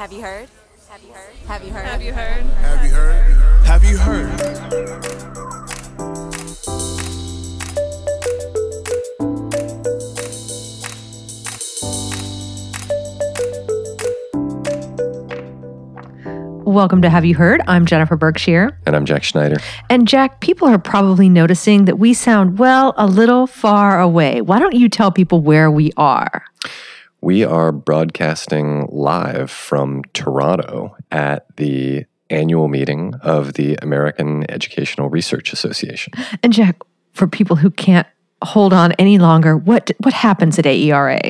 Have 0.00 0.14
you 0.14 0.22
heard? 0.22 0.48
Have 0.88 1.02
you 1.04 1.12
heard? 1.12 1.34
Have 1.46 1.62
you 1.62 1.72
heard? 1.74 1.84
Have 1.84 2.02
you 2.02 2.12
heard? 2.14 2.42
Have 2.46 2.84
you 2.86 2.90
heard? 2.90 3.60
Have 3.66 3.84
you 3.84 3.98
heard? 3.98 4.40
Welcome 16.64 17.02
to 17.02 17.10
Have 17.10 17.26
You 17.26 17.34
Heard? 17.34 17.60
I'm 17.66 17.84
Jennifer 17.84 18.16
Berkshire. 18.16 18.78
And 18.86 18.96
I'm 18.96 19.04
Jack 19.04 19.22
Schneider. 19.22 19.58
And 19.90 20.08
Jack, 20.08 20.40
people 20.40 20.66
are 20.66 20.78
probably 20.78 21.28
noticing 21.28 21.84
that 21.84 21.98
we 21.98 22.14
sound, 22.14 22.58
well, 22.58 22.94
a 22.96 23.06
little 23.06 23.46
far 23.46 24.00
away. 24.00 24.40
Why 24.40 24.60
don't 24.60 24.74
you 24.74 24.88
tell 24.88 25.12
people 25.12 25.42
where 25.42 25.70
we 25.70 25.92
are? 25.98 26.46
We 27.22 27.44
are 27.44 27.70
broadcasting 27.70 28.88
live 28.90 29.50
from 29.50 30.02
Toronto 30.14 30.96
at 31.10 31.44
the 31.56 32.06
annual 32.30 32.68
meeting 32.68 33.14
of 33.22 33.54
the 33.54 33.76
American 33.82 34.50
Educational 34.50 35.10
Research 35.10 35.52
Association. 35.52 36.14
And 36.42 36.52
Jack, 36.52 36.78
for 37.12 37.26
people 37.26 37.56
who 37.56 37.70
can't 37.70 38.06
hold 38.42 38.72
on 38.72 38.92
any 38.92 39.18
longer, 39.18 39.54
what 39.56 39.90
what 39.98 40.14
happens 40.14 40.56
at 40.58 40.64
AERA? 40.66 41.20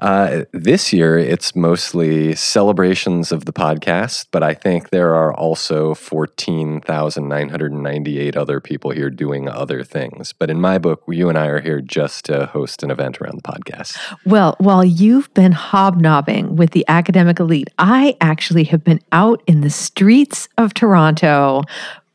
Uh, 0.00 0.44
this 0.52 0.92
year, 0.92 1.18
it's 1.18 1.56
mostly 1.56 2.34
celebrations 2.34 3.32
of 3.32 3.44
the 3.44 3.52
podcast, 3.52 4.26
but 4.30 4.42
I 4.42 4.54
think 4.54 4.88
there 4.90 5.14
are 5.14 5.34
also 5.34 5.94
14,998 5.94 8.36
other 8.36 8.60
people 8.60 8.92
here 8.92 9.10
doing 9.10 9.48
other 9.48 9.82
things. 9.84 10.32
But 10.32 10.48
in 10.50 10.60
my 10.60 10.78
book, 10.78 11.02
you 11.08 11.28
and 11.28 11.36
I 11.36 11.46
are 11.46 11.60
here 11.60 11.80
just 11.80 12.24
to 12.26 12.46
host 12.46 12.82
an 12.82 12.90
event 12.90 13.20
around 13.20 13.36
the 13.36 13.42
podcast. 13.42 13.98
Well, 14.24 14.56
while 14.58 14.84
you've 14.84 15.32
been 15.34 15.52
hobnobbing 15.52 16.56
with 16.56 16.70
the 16.70 16.84
academic 16.88 17.38
elite, 17.40 17.68
I 17.78 18.16
actually 18.20 18.64
have 18.64 18.82
been 18.84 19.00
out 19.12 19.42
in 19.46 19.60
the 19.60 19.70
streets 19.70 20.48
of 20.56 20.74
Toronto 20.74 21.62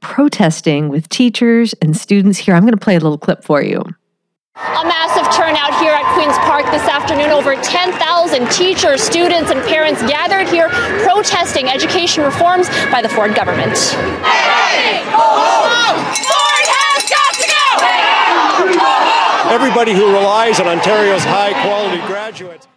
protesting 0.02 0.90
with 0.90 1.08
teachers 1.10 1.74
and 1.82 1.98
students 1.98 2.38
here. 2.38 2.54
I'm 2.54 2.62
going 2.62 2.74
to 2.74 2.80
play 2.80 2.96
a 2.96 3.00
little 3.00 3.18
clip 3.18 3.44
for 3.44 3.60
you. 3.62 3.84
A 4.76 4.84
massive 4.84 5.24
turnout 5.36 5.78
here 5.80 5.92
at 5.92 6.04
Queen's 6.16 6.38
Park 6.40 6.66
this 6.72 6.84
afternoon. 6.84 7.30
Over 7.30 7.56
10,000 7.56 7.96
teachers, 8.52 9.02
students, 9.02 9.52
and 9.52 9.62
parents 9.68 10.02
gathered 10.02 10.48
here 10.48 10.70
protesting 11.04 11.68
education 11.68 12.24
reforms 12.24 12.68
by 12.92 13.02
the 13.02 13.10
Ford 13.10 13.36
government. 13.36 13.72
everybody 19.52 19.94
who 19.94 20.08
relies 20.12 20.60
on 20.60 20.68
Ontario's 20.68 21.24
high 21.24 21.54
quality 21.64 22.06
graduates. 22.08 22.68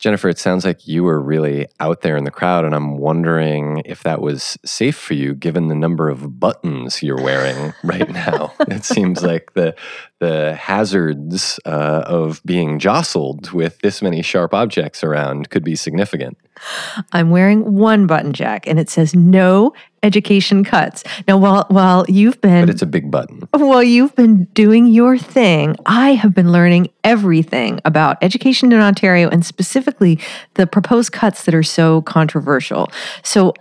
Jennifer, 0.00 0.30
it 0.30 0.38
sounds 0.38 0.64
like 0.64 0.88
you 0.88 1.04
were 1.04 1.20
really 1.20 1.68
out 1.78 2.00
there 2.00 2.16
in 2.16 2.24
the 2.24 2.30
crowd, 2.30 2.64
and 2.64 2.74
I'm 2.74 2.96
wondering 2.96 3.82
if 3.84 4.02
that 4.02 4.22
was 4.22 4.56
safe 4.64 4.96
for 4.96 5.12
you 5.12 5.34
given 5.34 5.68
the 5.68 5.74
number 5.74 6.08
of 6.08 6.40
buttons 6.40 7.02
you're 7.02 7.22
wearing 7.22 7.74
right 7.84 8.08
now. 8.10 8.54
it 8.60 8.84
seems 8.84 9.22
like 9.22 9.52
the 9.52 9.76
the 10.18 10.54
hazards 10.54 11.60
uh, 11.66 12.02
of 12.06 12.40
being 12.44 12.78
jostled 12.78 13.52
with 13.52 13.78
this 13.80 14.00
many 14.00 14.22
sharp 14.22 14.54
objects 14.54 15.04
around 15.04 15.50
could 15.50 15.64
be 15.64 15.76
significant. 15.76 16.38
I'm 17.12 17.30
wearing 17.30 17.74
one 17.74 18.06
button, 18.06 18.32
Jack, 18.32 18.66
and 18.66 18.78
it 18.78 18.88
says 18.90 19.14
no 19.14 19.72
education 20.02 20.64
cuts. 20.64 21.04
Now, 21.28 21.36
while 21.36 21.66
while 21.68 22.04
you've 22.08 22.40
been 22.40 22.62
But 22.62 22.70
it's 22.70 22.82
a 22.82 22.86
big 22.86 23.10
button. 23.10 23.48
Well, 23.52 23.82
you've 23.82 24.14
been 24.16 24.44
doing 24.54 24.86
your 24.86 25.18
thing. 25.18 25.76
I 25.86 26.14
have 26.14 26.34
been 26.34 26.52
learning 26.52 26.88
everything 27.04 27.80
about 27.84 28.18
education 28.22 28.72
in 28.72 28.80
Ontario 28.80 29.28
and 29.28 29.44
specifically 29.44 30.18
the 30.54 30.66
proposed 30.66 31.12
cuts 31.12 31.44
that 31.44 31.54
are 31.54 31.62
so 31.62 32.02
controversial. 32.02 32.90
So 33.22 33.54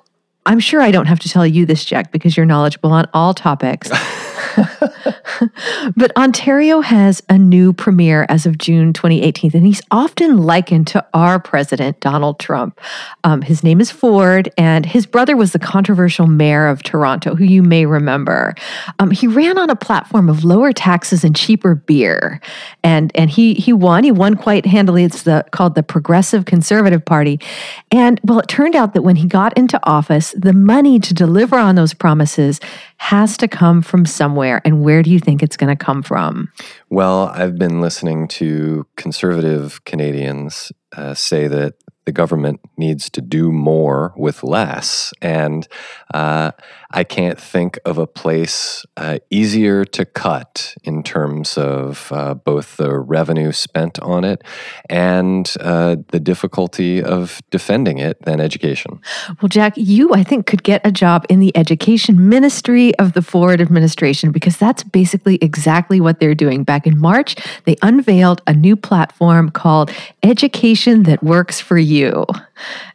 I'm 0.45 0.59
sure 0.59 0.81
I 0.81 0.92
don't 0.92 1.05
have 1.05 1.20
to 1.20 1.30
tell 1.30 1.45
you 1.45 1.66
this, 1.66 1.86
Jack, 1.86 2.11
because 2.11 2.36
you're 2.36 2.45
knowledgeable 2.45 2.92
on 2.92 3.08
all 3.14 3.33
topics. 3.33 3.92
but 5.95 6.16
Ontario 6.17 6.82
has 6.82 7.21
a 7.30 7.37
new 7.37 7.73
premier 7.73 8.26
as 8.30 8.45
of 8.45 8.58
June 8.58 8.93
2018, 8.93 9.52
and 9.54 9.65
he's 9.65 9.82
often 9.92 10.37
likened 10.37 10.87
to 10.87 11.05
our 11.14 11.39
president, 11.39 11.99
Donald 11.99 12.39
Trump. 12.39 12.80
Um, 13.23 13.42
his 13.42 13.64
name 13.64 13.82
is 13.82 13.92
Ford, 13.92 14.52
and 14.58 14.86
his 14.86 15.05
brother 15.05 15.36
was 15.36 15.54
the 15.54 15.60
controversial 15.60 16.27
mayor 16.27 16.67
of 16.67 16.83
Toronto, 16.83 17.36
who 17.36 17.43
you 17.43 17.64
may 17.64 17.86
remember. 17.86 18.55
Um, 18.99 19.11
he 19.11 19.27
ran 19.27 19.58
on 19.58 19.70
a 19.70 19.76
platform 19.76 20.30
of 20.30 20.43
lower 20.43 20.71
taxes 20.71 21.23
and 21.23 21.36
cheaper 21.36 21.76
beer, 21.76 22.42
and 22.83 23.11
and 23.16 23.30
he 23.30 23.54
he 23.55 23.73
won. 23.73 24.04
He 24.04 24.11
won 24.11 24.36
quite 24.36 24.66
handily. 24.66 25.04
It's 25.04 25.23
the 25.23 25.45
called 25.52 25.76
the 25.76 25.83
Progressive 25.83 26.45
Conservative 26.45 27.04
Party, 27.04 27.39
and 27.92 28.20
well, 28.23 28.39
it 28.39 28.48
turned 28.48 28.76
out 28.76 28.93
that 28.93 29.02
when 29.02 29.16
he 29.16 29.27
got 29.27 29.58
into 29.58 29.80
office, 29.83 30.33
the 30.37 30.54
money 30.54 30.99
to 30.99 31.14
deliver 31.14 31.58
on 31.58 31.76
those 31.76 31.93
promises 31.93 32.60
has 32.99 33.37
to 33.37 33.48
come 33.48 33.82
from 33.82 34.05
somewhere. 34.05 34.61
And 34.65 34.83
where 34.83 35.02
do 35.02 35.10
you 35.10 35.20
think 35.20 35.42
it's 35.42 35.58
going 35.58 35.76
to 35.76 35.83
come 35.86 36.04
from? 36.04 36.52
Well, 36.89 37.27
I've 37.33 37.58
been 37.58 37.82
listening 37.82 38.27
to 38.30 38.86
conservative 38.98 39.83
Canadians 39.86 40.71
uh, 40.95 41.14
say 41.14 41.48
that 41.48 41.76
the 42.05 42.11
government 42.11 42.60
needs 42.77 43.10
to 43.11 43.21
do 43.21 43.52
more 43.52 44.14
with 44.17 44.43
less. 44.43 45.14
And 45.21 45.67
uh, 46.14 46.52
I 46.92 47.04
can't 47.04 47.39
think 47.39 47.77
of 47.86 48.00
a 48.00 48.08
place 48.08 48.83
uh, 48.98 49.20
easier 49.30 49.86
to 49.86 50.05
cut 50.05 50.73
in 50.83 51.04
terms 51.04 51.55
of 51.55 52.11
uh, 52.11 52.33
both 52.33 52.77
the 52.77 52.98
revenue 52.98 53.52
spent 53.52 54.00
on 54.00 54.23
it 54.23 54.44
and 54.89 55.54
uh, 55.60 55.98
the 56.08 56.20
difficulty 56.20 57.04
of 57.04 57.42
defending 57.52 57.99
it 57.99 58.20
than 58.23 58.39
education. 58.39 58.99
Well, 59.39 59.49
Jack, 59.49 59.73
you, 59.76 60.14
I 60.14 60.23
think, 60.23 60.48
could 60.48 60.64
get 60.64 60.82
a 60.83 60.92
job 60.92 61.28
in 61.30 61.39
the 61.39 61.55
education 61.55 62.28
ministry 62.28 62.98
of 62.98 63.14
the 63.14 63.22
Ford 63.22 63.61
administration 63.61 64.32
because 64.32 64.58
that's 64.58 64.83
basically 64.83 65.36
exactly 65.42 66.02
what 66.02 66.20
they're 66.20 66.33
doing. 66.33 66.64
Back 66.64 66.88
in 66.88 66.98
March, 66.98 67.36
they 67.66 67.76
unveiled 67.83 68.42
a 68.48 68.54
new 68.54 68.76
platform 68.76 69.52
called 69.52 69.92
Education 70.23 71.04
That 71.04 71.22
Works 71.22 71.60
for 71.60 71.78
You. 71.78 72.26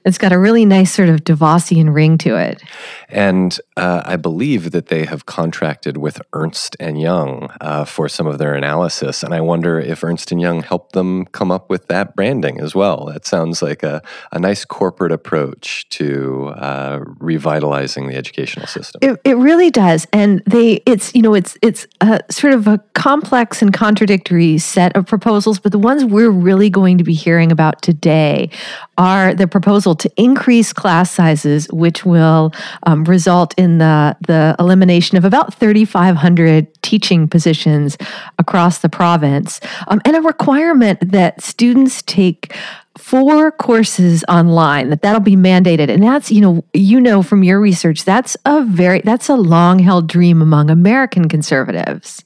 It's 0.04 0.18
got 0.18 0.32
a 0.32 0.38
really 0.38 0.64
nice 0.66 0.92
sort 0.92 1.08
of 1.08 1.24
Devosian 1.24 1.90
ring 1.90 2.18
to 2.18 2.36
it. 2.36 2.62
And 3.08 3.58
uh, 3.76 4.02
I 4.04 4.16
believe 4.16 4.72
that 4.72 4.88
they 4.88 5.06
have 5.06 5.24
contracted 5.24 5.96
with 5.96 6.20
Ernst 6.32 6.76
and 6.78 7.00
Young 7.00 7.50
uh, 7.60 7.84
for 7.84 8.08
some 8.08 8.26
of 8.26 8.38
their 8.38 8.54
analysis, 8.54 9.22
and 9.22 9.34
I 9.34 9.40
wonder 9.40 9.80
if 9.80 10.04
Ernst 10.04 10.30
and 10.30 10.40
Young 10.40 10.62
helped 10.62 10.92
them 10.92 11.24
come 11.26 11.50
up 11.50 11.70
with 11.70 11.88
that 11.88 12.14
branding 12.14 12.60
as 12.60 12.74
well. 12.74 13.06
That 13.06 13.24
sounds 13.24 13.62
like 13.62 13.82
a, 13.82 14.02
a 14.32 14.38
nice 14.38 14.64
corporate 14.64 15.12
approach 15.12 15.88
to 15.90 16.48
uh, 16.48 17.00
revitalizing 17.18 18.08
the 18.08 18.16
educational 18.16 18.66
system. 18.66 18.98
It, 19.02 19.20
it 19.24 19.36
really 19.36 19.70
does, 19.70 20.06
and 20.12 20.42
they 20.46 20.82
it's 20.86 21.14
you 21.14 21.22
know 21.22 21.34
it's 21.34 21.56
it's 21.62 21.86
a 22.00 22.20
sort 22.30 22.52
of 22.52 22.66
a 22.66 22.78
complex 22.94 23.62
and 23.62 23.72
contradictory 23.72 24.58
set 24.58 24.94
of 24.96 25.06
proposals, 25.06 25.58
but 25.58 25.72
the 25.72 25.78
ones 25.78 26.04
we're 26.04 26.30
really 26.30 26.70
going 26.70 26.98
to 26.98 27.04
be 27.04 27.14
hearing 27.14 27.50
about 27.50 27.82
today 27.82 28.50
are 28.98 29.34
the 29.34 29.46
proposal 29.46 29.94
to 29.96 30.10
increase 30.16 30.72
class 30.72 31.10
sizes, 31.10 31.66
which 31.72 32.04
will 32.04 32.52
um, 32.84 33.04
result 33.04 33.54
in 33.58 33.78
the 33.78 34.16
the 34.26 34.54
elimination 34.58 35.16
of 35.16 35.24
about 35.24 35.54
3,500 35.54 36.82
teaching 36.82 37.28
positions 37.28 37.96
across 38.38 38.78
the 38.78 38.88
province, 38.88 39.60
um, 39.88 40.00
and 40.04 40.16
a 40.16 40.20
requirement 40.20 40.98
that 41.12 41.42
students 41.42 42.02
take 42.02 42.54
four 42.96 43.50
courses 43.50 44.24
online 44.28 44.88
that 44.90 45.02
that'll 45.02 45.20
be 45.20 45.36
mandated. 45.36 45.88
And 45.88 46.02
that's 46.02 46.30
you 46.30 46.40
know 46.40 46.64
you 46.72 47.00
know 47.00 47.22
from 47.22 47.42
your 47.42 47.60
research 47.60 48.04
that's 48.04 48.36
a 48.44 48.64
very 48.64 49.00
that's 49.00 49.28
a 49.28 49.34
long 49.34 49.78
held 49.78 50.06
dream 50.06 50.40
among 50.40 50.70
american 50.70 51.28
conservatives 51.28 52.22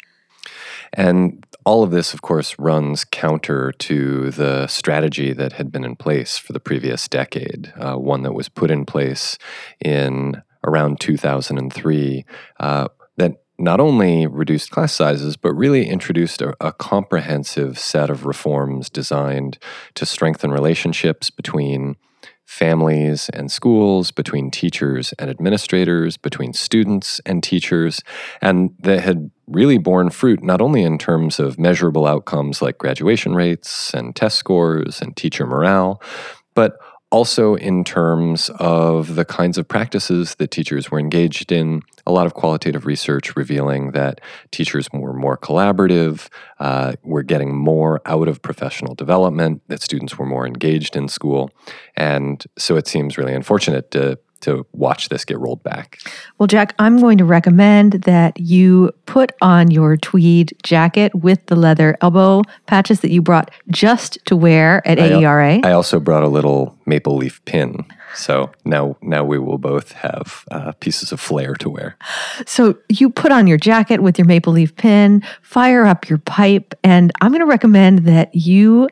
And 0.93 1.45
all 1.65 1.83
of 1.83 1.91
this, 1.91 2.15
of 2.15 2.23
course, 2.23 2.59
runs 2.59 3.05
counter 3.05 3.73
to 3.73 4.31
the 4.31 4.67
strategy 4.67 5.33
that 5.33 5.55
had 5.55 5.71
been 5.71 5.85
in 5.85 5.97
place 5.97 6.39
for 6.39 6.53
the 6.53 6.61
previous 6.61 7.09
decade, 7.09 7.73
uh, 7.77 7.97
one 7.97 8.23
that 8.23 8.33
was 8.33 8.49
put 8.49 8.71
in 8.71 8.87
place 8.87 9.39
in 9.85 10.43
around 10.65 11.01
2003 11.01 12.25
uh, 12.61 12.89
that 13.17 13.43
not 13.59 13.81
only 13.81 14.27
reduced 14.27 14.71
class 14.71 14.93
sizes, 14.93 15.37
but 15.37 15.53
really 15.53 15.89
introduced 15.89 16.41
a, 16.41 16.55
a 16.61 16.73
comprehensive 16.73 17.79
set 17.79 18.09
of 18.09 18.25
reforms 18.25 18.89
designed 18.89 19.59
to 19.95 20.07
strengthen 20.07 20.51
relationships 20.51 21.29
between 21.29 21.97
families 22.45 23.29
and 23.35 23.53
schools, 23.53 24.11
between 24.11 24.51
teachers 24.51 25.13
and 25.19 25.29
administrators, 25.29 26.17
between 26.17 26.55
students 26.55 27.21
and 27.27 27.43
teachers, 27.43 28.01
and 28.41 28.71
that 28.79 29.01
had 29.01 29.31
really 29.49 29.79
borne 29.79 30.11
fruit 30.11 30.43
not 30.43 30.61
only 30.61 30.83
in 30.83 30.99
terms 30.99 31.41
of 31.41 31.59
measurable 31.59 32.07
outcomes 32.07 32.61
like 32.61 32.79
graduation 32.79 33.35
rates 33.35 33.93
and 33.95 34.15
test 34.15 34.37
scores 34.37 35.01
and 35.01 35.17
teacher 35.17 35.47
morale, 35.47 36.03
but 36.55 36.79
also, 37.11 37.55
in 37.55 37.85
terms 37.85 38.51
of 38.59 39.15
the 39.15 39.25
kinds 39.25 39.57
of 39.57 39.67
practices 39.67 40.35
that 40.35 40.51
teachers 40.51 40.91
were 40.91 40.99
engaged 40.99 41.51
in, 41.51 41.81
a 42.07 42.13
lot 42.13 42.27
of 42.27 42.35
qualitative 42.35 42.85
research 42.85 43.35
revealing 43.35 43.93
that 43.93 44.21
teachers 44.51 44.89
were 44.93 45.15
more 45.15 45.39
collaborative, 45.39 46.29
uh, 46.61 46.93
were 47.03 47.23
getting 47.23 47.57
more 47.57 48.03
out 48.05 48.29
of 48.29 48.43
professional 48.43 48.95
development, 48.95 49.63
that 49.69 49.81
students 49.81 50.19
were 50.19 50.27
more 50.27 50.47
engaged 50.47 50.97
in 50.97 51.09
school. 51.09 51.51
And 51.97 52.45
so 52.59 52.77
it 52.77 52.87
seems 52.87 53.17
really 53.17 53.35
unfortunate 53.35 53.91
to 53.93 54.19
to 54.41 54.67
watch 54.73 55.09
this 55.09 55.25
get 55.25 55.39
rolled 55.39 55.63
back. 55.63 56.01
Well, 56.39 56.47
Jack, 56.47 56.75
I'm 56.79 56.99
going 56.99 57.19
to 57.19 57.25
recommend 57.25 57.93
that 58.05 58.39
you 58.39 58.93
put 59.07 59.33
on 59.41 59.71
your 59.71 59.97
tweed 59.97 60.57
jacket 60.63 61.15
with 61.15 61.45
the 61.47 61.57
leather 61.57 61.97
elbow 62.01 62.43
patches 62.67 63.01
that 63.01 63.11
you 63.11 63.23
brought 63.23 63.51
just 63.71 64.19
to 64.27 64.37
wear 64.37 64.87
at 64.87 64.99
I, 64.99 65.11
AERA. 65.11 65.65
I 65.65 65.73
also 65.73 66.01
brought 66.01 66.23
a 66.23 66.29
little 66.29 66.77
maple 66.87 67.17
leaf 67.17 67.45
pin. 67.45 67.85
So 68.15 68.51
now, 68.65 68.97
now 69.03 69.23
we 69.23 69.39
will 69.39 69.59
both 69.59 69.93
have 69.93 70.45
uh, 70.51 70.73
pieces 70.81 71.13
of 71.13 71.21
flair 71.21 71.55
to 71.57 71.69
wear. 71.71 71.97
So 72.47 72.79
you 72.89 73.11
put 73.11 73.33
on 73.33 73.47
your 73.47 73.59
jacket 73.59 74.03
with 74.03 74.19
your 74.19 74.27
maple 74.27 74.53
leaf 74.53 74.75
pin, 74.77 75.23
fire 75.43 75.85
up 75.85 76.09
your 76.09 76.19
pipe, 76.19 76.75
and 76.83 77.13
I'm 77.21 77.31
going 77.31 77.41
to 77.41 77.47
recommend 77.47 78.01
that 78.07 78.35
you 78.35 78.89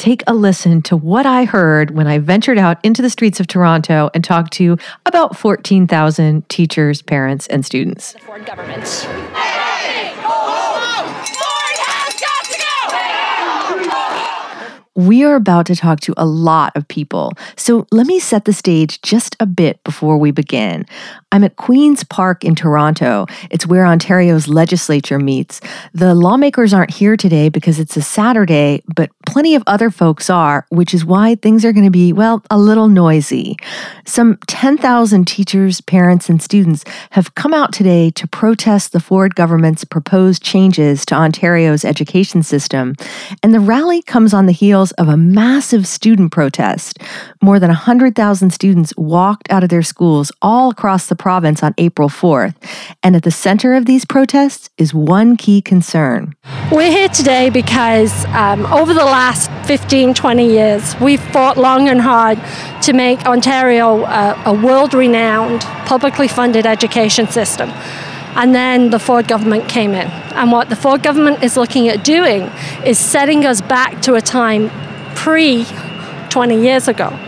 take 0.00 0.24
a 0.26 0.32
listen 0.32 0.80
to 0.80 0.96
what 0.96 1.26
I 1.26 1.44
heard 1.44 1.90
when 1.90 2.06
I 2.06 2.16
ventured 2.16 2.56
out 2.56 2.82
into 2.82 3.02
the 3.02 3.10
streets 3.10 3.38
of 3.38 3.46
Toronto 3.46 4.08
and 4.14 4.24
talked 4.24 4.50
to 4.54 4.78
about 5.04 5.36
14,000 5.36 6.48
teachers, 6.48 7.02
parents, 7.02 7.46
and 7.48 7.66
students. 7.66 8.14
The 8.14 8.20
Ford 8.20 8.46
government. 8.46 8.86
We 15.00 15.24
are 15.24 15.34
about 15.34 15.64
to 15.66 15.76
talk 15.76 16.00
to 16.00 16.12
a 16.18 16.26
lot 16.26 16.76
of 16.76 16.86
people, 16.86 17.32
so 17.56 17.86
let 17.90 18.06
me 18.06 18.20
set 18.20 18.44
the 18.44 18.52
stage 18.52 19.00
just 19.00 19.34
a 19.40 19.46
bit 19.46 19.82
before 19.82 20.18
we 20.18 20.30
begin. 20.30 20.84
I'm 21.32 21.42
at 21.42 21.56
Queen's 21.56 22.04
Park 22.04 22.44
in 22.44 22.54
Toronto. 22.54 23.24
It's 23.50 23.66
where 23.66 23.86
Ontario's 23.86 24.46
legislature 24.46 25.18
meets. 25.18 25.60
The 25.94 26.14
lawmakers 26.14 26.74
aren't 26.74 26.90
here 26.90 27.16
today 27.16 27.48
because 27.48 27.78
it's 27.78 27.96
a 27.96 28.02
Saturday, 28.02 28.82
but 28.94 29.10
plenty 29.26 29.54
of 29.54 29.62
other 29.66 29.90
folks 29.90 30.28
are, 30.28 30.66
which 30.68 30.92
is 30.92 31.04
why 31.04 31.36
things 31.36 31.64
are 31.64 31.72
going 31.72 31.84
to 31.84 31.90
be, 31.90 32.12
well, 32.12 32.42
a 32.50 32.58
little 32.58 32.88
noisy. 32.88 33.56
Some 34.04 34.38
10,000 34.48 35.24
teachers, 35.24 35.80
parents, 35.80 36.28
and 36.28 36.42
students 36.42 36.84
have 37.12 37.34
come 37.36 37.54
out 37.54 37.72
today 37.72 38.10
to 38.10 38.26
protest 38.26 38.92
the 38.92 39.00
Ford 39.00 39.34
government's 39.34 39.84
proposed 39.84 40.42
changes 40.42 41.06
to 41.06 41.14
Ontario's 41.14 41.86
education 41.86 42.42
system. 42.42 42.96
And 43.42 43.54
the 43.54 43.60
rally 43.60 44.02
comes 44.02 44.34
on 44.34 44.46
the 44.46 44.52
heels 44.52 44.89
of 44.92 45.08
a 45.08 45.16
massive 45.16 45.86
student 45.86 46.32
protest. 46.32 46.98
More 47.42 47.58
than 47.58 47.68
100,000 47.68 48.50
students 48.50 48.92
walked 48.96 49.50
out 49.50 49.62
of 49.62 49.68
their 49.68 49.82
schools 49.82 50.32
all 50.42 50.70
across 50.70 51.06
the 51.06 51.16
province 51.16 51.62
on 51.62 51.74
April 51.78 52.08
4th. 52.08 52.54
And 53.02 53.16
at 53.16 53.22
the 53.22 53.30
center 53.30 53.74
of 53.74 53.86
these 53.86 54.04
protests 54.04 54.70
is 54.78 54.92
one 54.94 55.36
key 55.36 55.60
concern. 55.60 56.34
We're 56.72 56.90
here 56.90 57.08
today 57.08 57.50
because 57.50 58.24
um, 58.26 58.66
over 58.66 58.94
the 58.94 59.04
last 59.04 59.50
15, 59.66 60.14
20 60.14 60.46
years, 60.46 60.98
we've 61.00 61.22
fought 61.32 61.56
long 61.56 61.88
and 61.88 62.00
hard 62.00 62.38
to 62.82 62.92
make 62.92 63.26
Ontario 63.26 64.02
uh, 64.02 64.42
a 64.46 64.52
world 64.52 64.94
renowned, 64.94 65.62
publicly 65.86 66.28
funded 66.28 66.66
education 66.66 67.26
system. 67.28 67.70
And 68.36 68.54
then 68.54 68.90
the 68.90 68.98
Ford 68.98 69.28
government 69.28 69.68
came 69.68 69.90
in. 69.90 70.06
And 70.34 70.52
what 70.52 70.68
the 70.68 70.76
Ford 70.76 71.02
government 71.02 71.42
is 71.42 71.56
looking 71.56 71.88
at 71.88 72.04
doing 72.04 72.42
is 72.84 72.98
setting 72.98 73.44
us 73.44 73.60
back 73.60 74.00
to 74.02 74.14
a 74.14 74.20
time 74.20 74.70
pre 75.14 75.66
20 76.30 76.62
years 76.62 76.88
ago. 76.88 77.18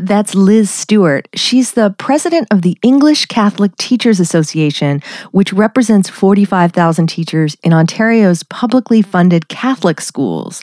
That's 0.00 0.34
Liz 0.34 0.70
Stuart. 0.70 1.28
She's 1.34 1.72
the 1.72 1.94
president 1.98 2.48
of 2.50 2.62
the 2.62 2.78
English 2.82 3.26
Catholic 3.26 3.76
Teachers 3.76 4.18
Association, 4.18 5.02
which 5.32 5.52
represents 5.52 6.08
45,000 6.08 7.06
teachers 7.06 7.54
in 7.62 7.74
Ontario's 7.74 8.42
publicly 8.42 9.02
funded 9.02 9.48
Catholic 9.48 10.00
schools. 10.00 10.62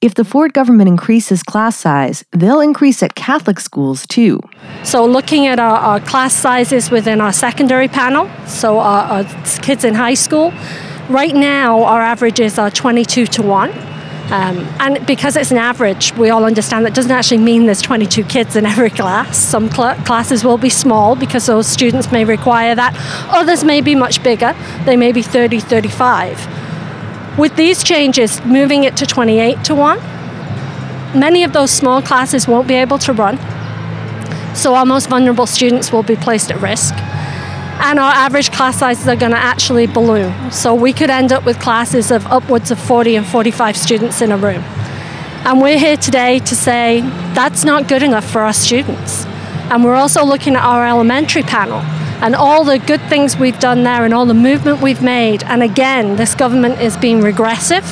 If 0.00 0.14
the 0.14 0.24
Ford 0.24 0.52
government 0.52 0.88
increases 0.88 1.42
class 1.42 1.76
size, 1.76 2.24
they'll 2.30 2.60
increase 2.60 3.02
at 3.02 3.16
Catholic 3.16 3.58
schools 3.58 4.06
too. 4.06 4.38
So, 4.84 5.04
looking 5.04 5.48
at 5.48 5.58
our, 5.58 5.76
our 5.76 5.98
class 5.98 6.34
sizes 6.34 6.88
within 6.88 7.20
our 7.20 7.32
secondary 7.32 7.88
panel, 7.88 8.30
so 8.46 8.78
our, 8.78 9.02
our 9.02 9.24
kids 9.60 9.82
in 9.82 9.94
high 9.94 10.14
school, 10.14 10.52
right 11.10 11.34
now 11.34 11.82
our 11.82 12.00
averages 12.00 12.60
are 12.60 12.70
22 12.70 13.26
to 13.26 13.42
1. 13.42 13.70
Um, 14.30 14.58
and 14.78 15.04
because 15.04 15.34
it's 15.34 15.50
an 15.50 15.56
average, 15.56 16.14
we 16.14 16.30
all 16.30 16.44
understand 16.44 16.86
that 16.86 16.94
doesn't 16.94 17.10
actually 17.10 17.38
mean 17.38 17.66
there's 17.66 17.82
22 17.82 18.22
kids 18.22 18.54
in 18.54 18.66
every 18.66 18.90
class. 18.90 19.36
Some 19.36 19.68
cl- 19.68 19.96
classes 20.04 20.44
will 20.44 20.58
be 20.58 20.70
small 20.70 21.16
because 21.16 21.46
those 21.46 21.66
students 21.66 22.12
may 22.12 22.24
require 22.24 22.76
that. 22.76 22.94
Others 23.30 23.64
may 23.64 23.80
be 23.80 23.96
much 23.96 24.22
bigger, 24.22 24.54
they 24.84 24.96
may 24.96 25.10
be 25.10 25.22
30, 25.22 25.58
35. 25.58 26.67
With 27.38 27.54
these 27.54 27.84
changes, 27.84 28.44
moving 28.44 28.82
it 28.82 28.96
to 28.96 29.06
28 29.06 29.62
to 29.66 29.74
1, 29.76 29.98
many 31.16 31.44
of 31.44 31.52
those 31.52 31.70
small 31.70 32.02
classes 32.02 32.48
won't 32.48 32.66
be 32.66 32.74
able 32.74 32.98
to 32.98 33.12
run. 33.12 33.38
So 34.56 34.74
our 34.74 34.84
most 34.84 35.08
vulnerable 35.08 35.46
students 35.46 35.92
will 35.92 36.02
be 36.02 36.16
placed 36.16 36.50
at 36.50 36.60
risk 36.60 36.94
and 37.80 38.00
our 38.00 38.12
average 38.12 38.50
class 38.50 38.80
sizes 38.80 39.06
are 39.06 39.14
going 39.14 39.30
to 39.30 39.38
actually 39.38 39.86
balloon. 39.86 40.50
So 40.50 40.74
we 40.74 40.92
could 40.92 41.10
end 41.10 41.32
up 41.32 41.44
with 41.44 41.60
classes 41.60 42.10
of 42.10 42.26
upwards 42.26 42.72
of 42.72 42.78
40 42.80 43.14
and 43.14 43.24
45 43.24 43.76
students 43.76 44.20
in 44.20 44.32
a 44.32 44.36
room. 44.36 44.64
And 45.44 45.60
we're 45.60 45.78
here 45.78 45.96
today 45.96 46.40
to 46.40 46.56
say 46.56 47.02
that's 47.34 47.64
not 47.64 47.86
good 47.86 48.02
enough 48.02 48.28
for 48.28 48.40
our 48.40 48.52
students. 48.52 49.26
And 49.70 49.84
we're 49.84 49.94
also 49.94 50.24
looking 50.24 50.56
at 50.56 50.64
our 50.64 50.84
elementary 50.84 51.42
panel 51.42 51.82
and 52.20 52.34
all 52.34 52.64
the 52.64 52.78
good 52.78 53.00
things 53.02 53.36
we've 53.36 53.58
done 53.58 53.84
there 53.84 54.04
and 54.04 54.12
all 54.12 54.26
the 54.26 54.34
movement 54.34 54.80
we've 54.80 55.02
made. 55.02 55.42
And 55.44 55.62
again, 55.62 56.16
this 56.16 56.34
government 56.34 56.80
is 56.80 56.96
being 56.96 57.20
regressive 57.20 57.84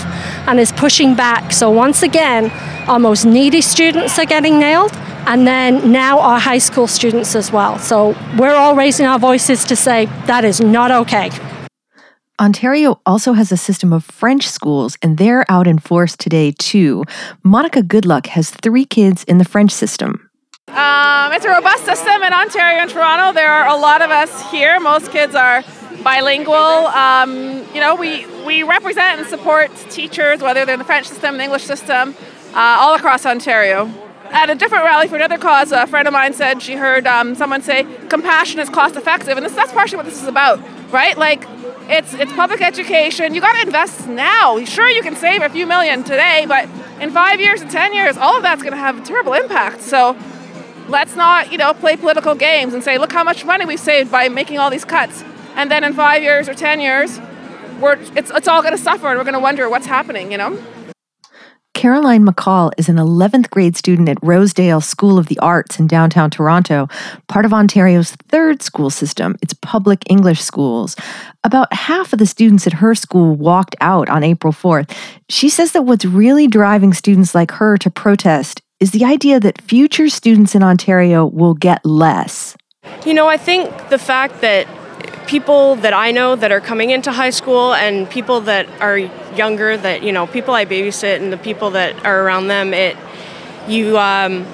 and 0.46 0.58
is 0.58 0.72
pushing 0.72 1.14
back. 1.14 1.52
So 1.52 1.70
once 1.70 2.02
again, 2.02 2.50
our 2.88 2.98
most 2.98 3.24
needy 3.24 3.60
students 3.60 4.18
are 4.18 4.26
getting 4.26 4.58
nailed 4.58 4.92
and 5.26 5.46
then 5.46 5.90
now 5.90 6.20
our 6.20 6.38
high 6.38 6.58
school 6.58 6.86
students 6.86 7.34
as 7.34 7.52
well. 7.52 7.78
So 7.78 8.16
we're 8.38 8.54
all 8.54 8.76
raising 8.76 9.06
our 9.06 9.18
voices 9.18 9.64
to 9.64 9.76
say 9.76 10.06
that 10.26 10.44
is 10.44 10.60
not 10.60 10.90
okay. 10.90 11.30
Ontario 12.38 13.00
also 13.06 13.32
has 13.32 13.50
a 13.50 13.56
system 13.56 13.94
of 13.94 14.04
French 14.04 14.46
schools, 14.46 14.98
and 15.00 15.16
they're 15.16 15.50
out 15.50 15.66
in 15.66 15.78
force 15.78 16.14
today 16.14 16.52
too. 16.52 17.02
Monica 17.42 17.80
Goodluck 17.80 18.26
has 18.26 18.50
three 18.50 18.84
kids 18.84 19.24
in 19.24 19.38
the 19.38 19.44
French 19.44 19.72
system. 19.72 20.25
Um, 20.76 21.32
it's 21.32 21.46
a 21.46 21.48
robust 21.48 21.86
system 21.86 22.22
in 22.22 22.34
Ontario 22.34 22.82
and 22.82 22.90
Toronto. 22.90 23.32
There 23.32 23.50
are 23.50 23.66
a 23.66 23.80
lot 23.80 24.02
of 24.02 24.10
us 24.10 24.50
here. 24.50 24.78
Most 24.78 25.10
kids 25.10 25.34
are 25.34 25.64
bilingual. 26.04 26.54
Um, 26.54 27.64
you 27.72 27.80
know, 27.80 27.94
we, 27.94 28.26
we 28.44 28.62
represent 28.62 29.18
and 29.18 29.26
support 29.26 29.70
teachers, 29.88 30.42
whether 30.42 30.66
they're 30.66 30.74
in 30.74 30.78
the 30.78 30.84
French 30.84 31.08
system, 31.08 31.38
the 31.38 31.44
English 31.44 31.64
system, 31.64 32.14
uh, 32.52 32.76
all 32.78 32.94
across 32.94 33.24
Ontario 33.24 33.90
at 34.30 34.50
a 34.50 34.54
different 34.54 34.84
rally 34.84 35.08
for 35.08 35.16
another 35.16 35.38
cause, 35.38 35.72
a 35.72 35.86
friend 35.86 36.06
of 36.06 36.12
mine 36.12 36.34
said 36.34 36.60
she 36.60 36.74
heard 36.74 37.06
um, 37.06 37.34
someone 37.34 37.62
say 37.62 37.84
compassion 38.08 38.60
is 38.60 38.68
cost 38.68 38.96
effective, 38.96 39.36
and 39.36 39.46
this, 39.46 39.54
that's 39.54 39.72
partially 39.72 39.96
what 39.96 40.04
this 40.04 40.20
is 40.20 40.28
about, 40.28 40.60
right? 40.92 41.16
Like, 41.16 41.46
it's 41.88 42.12
it's 42.14 42.32
public 42.32 42.60
education. 42.60 43.34
You 43.34 43.40
got 43.40 43.52
to 43.52 43.62
invest 43.62 44.08
now. 44.08 44.62
Sure, 44.64 44.90
you 44.90 45.02
can 45.02 45.14
save 45.14 45.42
a 45.42 45.48
few 45.48 45.66
million 45.66 46.02
today, 46.02 46.44
but 46.46 46.68
in 47.00 47.12
five 47.12 47.40
years 47.40 47.62
and 47.62 47.70
ten 47.70 47.94
years, 47.94 48.16
all 48.16 48.36
of 48.36 48.42
that's 48.42 48.62
going 48.62 48.72
to 48.72 48.78
have 48.78 48.98
a 48.98 49.04
terrible 49.04 49.32
impact. 49.32 49.82
So, 49.82 50.16
let's 50.88 51.16
not 51.16 51.52
you 51.52 51.58
know 51.58 51.74
play 51.74 51.96
political 51.96 52.34
games 52.34 52.74
and 52.74 52.82
say, 52.82 52.98
look 52.98 53.12
how 53.12 53.24
much 53.24 53.44
money 53.44 53.64
we've 53.64 53.80
saved 53.80 54.10
by 54.10 54.28
making 54.28 54.58
all 54.58 54.70
these 54.70 54.84
cuts, 54.84 55.24
and 55.54 55.70
then 55.70 55.84
in 55.84 55.92
five 55.92 56.22
years 56.22 56.48
or 56.48 56.54
ten 56.54 56.80
years, 56.80 57.20
we're 57.80 57.98
it's 58.16 58.30
it's 58.30 58.48
all 58.48 58.62
going 58.62 58.76
to 58.76 58.82
suffer, 58.82 59.08
and 59.08 59.18
we're 59.18 59.24
going 59.24 59.34
to 59.34 59.40
wonder 59.40 59.68
what's 59.68 59.86
happening. 59.86 60.30
You 60.32 60.38
know. 60.38 60.62
Caroline 61.76 62.24
McCall 62.24 62.72
is 62.78 62.88
an 62.88 62.96
11th 62.96 63.50
grade 63.50 63.76
student 63.76 64.08
at 64.08 64.16
Rosedale 64.22 64.80
School 64.80 65.18
of 65.18 65.26
the 65.26 65.38
Arts 65.40 65.78
in 65.78 65.86
downtown 65.86 66.30
Toronto, 66.30 66.88
part 67.28 67.44
of 67.44 67.52
Ontario's 67.52 68.12
third 68.30 68.62
school 68.62 68.88
system, 68.88 69.36
its 69.42 69.52
public 69.52 70.02
English 70.08 70.40
schools. 70.40 70.96
About 71.44 71.70
half 71.74 72.14
of 72.14 72.18
the 72.18 72.24
students 72.24 72.66
at 72.66 72.72
her 72.72 72.94
school 72.94 73.36
walked 73.36 73.76
out 73.82 74.08
on 74.08 74.24
April 74.24 74.54
4th. 74.54 74.90
She 75.28 75.50
says 75.50 75.72
that 75.72 75.82
what's 75.82 76.06
really 76.06 76.46
driving 76.48 76.94
students 76.94 77.34
like 77.34 77.50
her 77.50 77.76
to 77.76 77.90
protest 77.90 78.62
is 78.80 78.90
the 78.90 79.04
idea 79.04 79.40
that 79.40 79.60
future 79.62 80.08
students 80.08 80.54
in 80.54 80.62
Ontario 80.62 81.26
will 81.26 81.54
get 81.54 81.84
less. 81.84 82.56
You 83.04 83.14
know, 83.14 83.26
I 83.26 83.36
think 83.36 83.88
the 83.88 83.98
fact 83.98 84.40
that 84.42 84.66
people 85.26 85.76
that 85.76 85.92
I 85.92 86.12
know 86.12 86.36
that 86.36 86.52
are 86.52 86.60
coming 86.60 86.90
into 86.90 87.10
high 87.10 87.30
school 87.30 87.74
and 87.74 88.08
people 88.08 88.42
that 88.42 88.68
are 88.80 88.98
younger 88.98 89.76
that 89.76 90.02
you 90.02 90.12
know 90.12 90.26
people 90.26 90.54
I 90.54 90.64
babysit 90.64 91.20
and 91.20 91.32
the 91.32 91.36
people 91.36 91.70
that 91.70 92.06
are 92.06 92.22
around 92.24 92.46
them 92.46 92.72
it 92.72 92.96
you 93.66 93.98
um, 93.98 94.46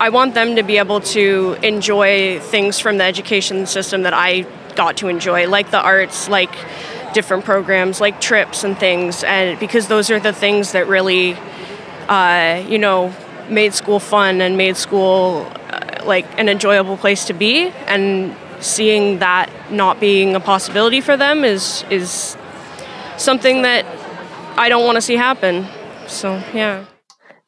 I 0.00 0.08
want 0.08 0.32
them 0.32 0.56
to 0.56 0.62
be 0.62 0.78
able 0.78 1.00
to 1.00 1.58
enjoy 1.62 2.40
things 2.40 2.78
from 2.78 2.96
the 2.96 3.04
education 3.04 3.66
system 3.66 4.02
that 4.04 4.14
I 4.14 4.46
got 4.74 4.96
to 4.98 5.08
enjoy 5.08 5.46
like 5.48 5.70
the 5.70 5.80
arts 5.80 6.30
like 6.30 6.54
different 7.12 7.44
programs 7.44 8.00
like 8.00 8.20
trips 8.22 8.64
and 8.64 8.78
things 8.78 9.22
and 9.22 9.60
because 9.60 9.88
those 9.88 10.10
are 10.10 10.18
the 10.18 10.32
things 10.32 10.72
that 10.72 10.88
really 10.88 11.34
uh, 12.08 12.64
you 12.66 12.78
know 12.78 13.14
made 13.48 13.74
school 13.74 14.00
fun 14.00 14.40
and 14.40 14.56
made 14.56 14.76
school 14.76 15.46
uh, 15.70 16.04
like 16.04 16.26
an 16.38 16.48
enjoyable 16.48 16.96
place 16.96 17.24
to 17.26 17.32
be 17.32 17.68
and 17.86 18.34
seeing 18.60 19.18
that 19.20 19.50
not 19.70 20.00
being 20.00 20.34
a 20.34 20.40
possibility 20.40 21.00
for 21.00 21.16
them 21.16 21.44
is 21.44 21.84
is 21.90 22.36
something 23.16 23.62
that 23.62 23.84
I 24.56 24.68
don't 24.68 24.84
want 24.84 24.96
to 24.96 25.02
see 25.02 25.16
happen. 25.16 25.66
So, 26.06 26.42
yeah. 26.52 26.84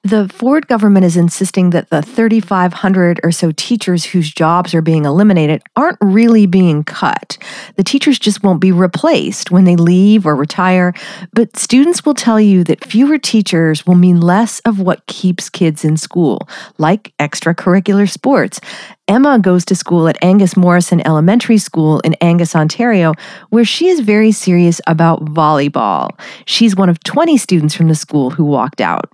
The 0.04 0.28
Ford 0.28 0.66
government 0.66 1.06
is 1.06 1.16
insisting 1.16 1.70
that 1.70 1.90
the 1.90 2.02
3,500 2.02 3.20
or 3.22 3.30
so 3.30 3.52
teachers 3.52 4.04
whose 4.04 4.32
jobs 4.32 4.74
are 4.74 4.82
being 4.82 5.04
eliminated 5.04 5.62
aren't 5.76 5.98
really 6.00 6.44
being 6.46 6.82
cut. 6.82 7.38
The 7.76 7.84
teachers 7.84 8.18
just 8.18 8.42
won't 8.42 8.60
be 8.60 8.72
replaced 8.72 9.52
when 9.52 9.62
they 9.62 9.76
leave 9.76 10.26
or 10.26 10.34
retire. 10.34 10.92
But 11.32 11.56
students 11.56 12.04
will 12.04 12.14
tell 12.14 12.40
you 12.40 12.64
that 12.64 12.84
fewer 12.84 13.16
teachers 13.16 13.86
will 13.86 13.94
mean 13.94 14.20
less 14.20 14.58
of 14.60 14.80
what 14.80 15.06
keeps 15.06 15.48
kids 15.48 15.84
in 15.84 15.96
school, 15.96 16.48
like 16.78 17.14
extracurricular 17.20 18.10
sports. 18.10 18.60
Emma 19.08 19.36
goes 19.38 19.64
to 19.64 19.74
school 19.74 20.06
at 20.06 20.16
Angus 20.22 20.56
Morrison 20.56 21.04
Elementary 21.04 21.58
School 21.58 21.98
in 22.00 22.14
Angus, 22.20 22.54
Ontario, 22.54 23.14
where 23.50 23.64
she 23.64 23.88
is 23.88 23.98
very 23.98 24.30
serious 24.30 24.80
about 24.86 25.24
volleyball. 25.24 26.10
She's 26.46 26.76
one 26.76 26.88
of 26.88 27.02
20 27.02 27.36
students 27.36 27.74
from 27.74 27.88
the 27.88 27.96
school 27.96 28.30
who 28.30 28.44
walked 28.44 28.80
out. 28.80 29.12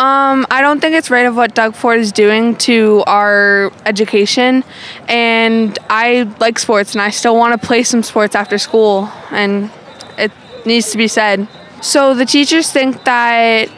Um, 0.00 0.44
I 0.50 0.60
don't 0.60 0.80
think 0.80 0.96
it's 0.96 1.08
right 1.08 1.24
of 1.24 1.36
what 1.36 1.54
Doug 1.54 1.76
Ford 1.76 2.00
is 2.00 2.10
doing 2.10 2.56
to 2.56 3.04
our 3.06 3.72
education, 3.86 4.64
and 5.06 5.78
I 5.88 6.22
like 6.40 6.58
sports, 6.58 6.94
and 6.94 7.00
I 7.00 7.10
still 7.10 7.36
want 7.36 7.60
to 7.60 7.64
play 7.64 7.84
some 7.84 8.02
sports 8.02 8.34
after 8.34 8.58
school, 8.58 9.08
and 9.30 9.70
it 10.18 10.32
needs 10.66 10.90
to 10.90 10.98
be 10.98 11.06
said. 11.06 11.46
So 11.80 12.12
the 12.12 12.26
teachers 12.26 12.72
think 12.72 13.04
that 13.04 13.70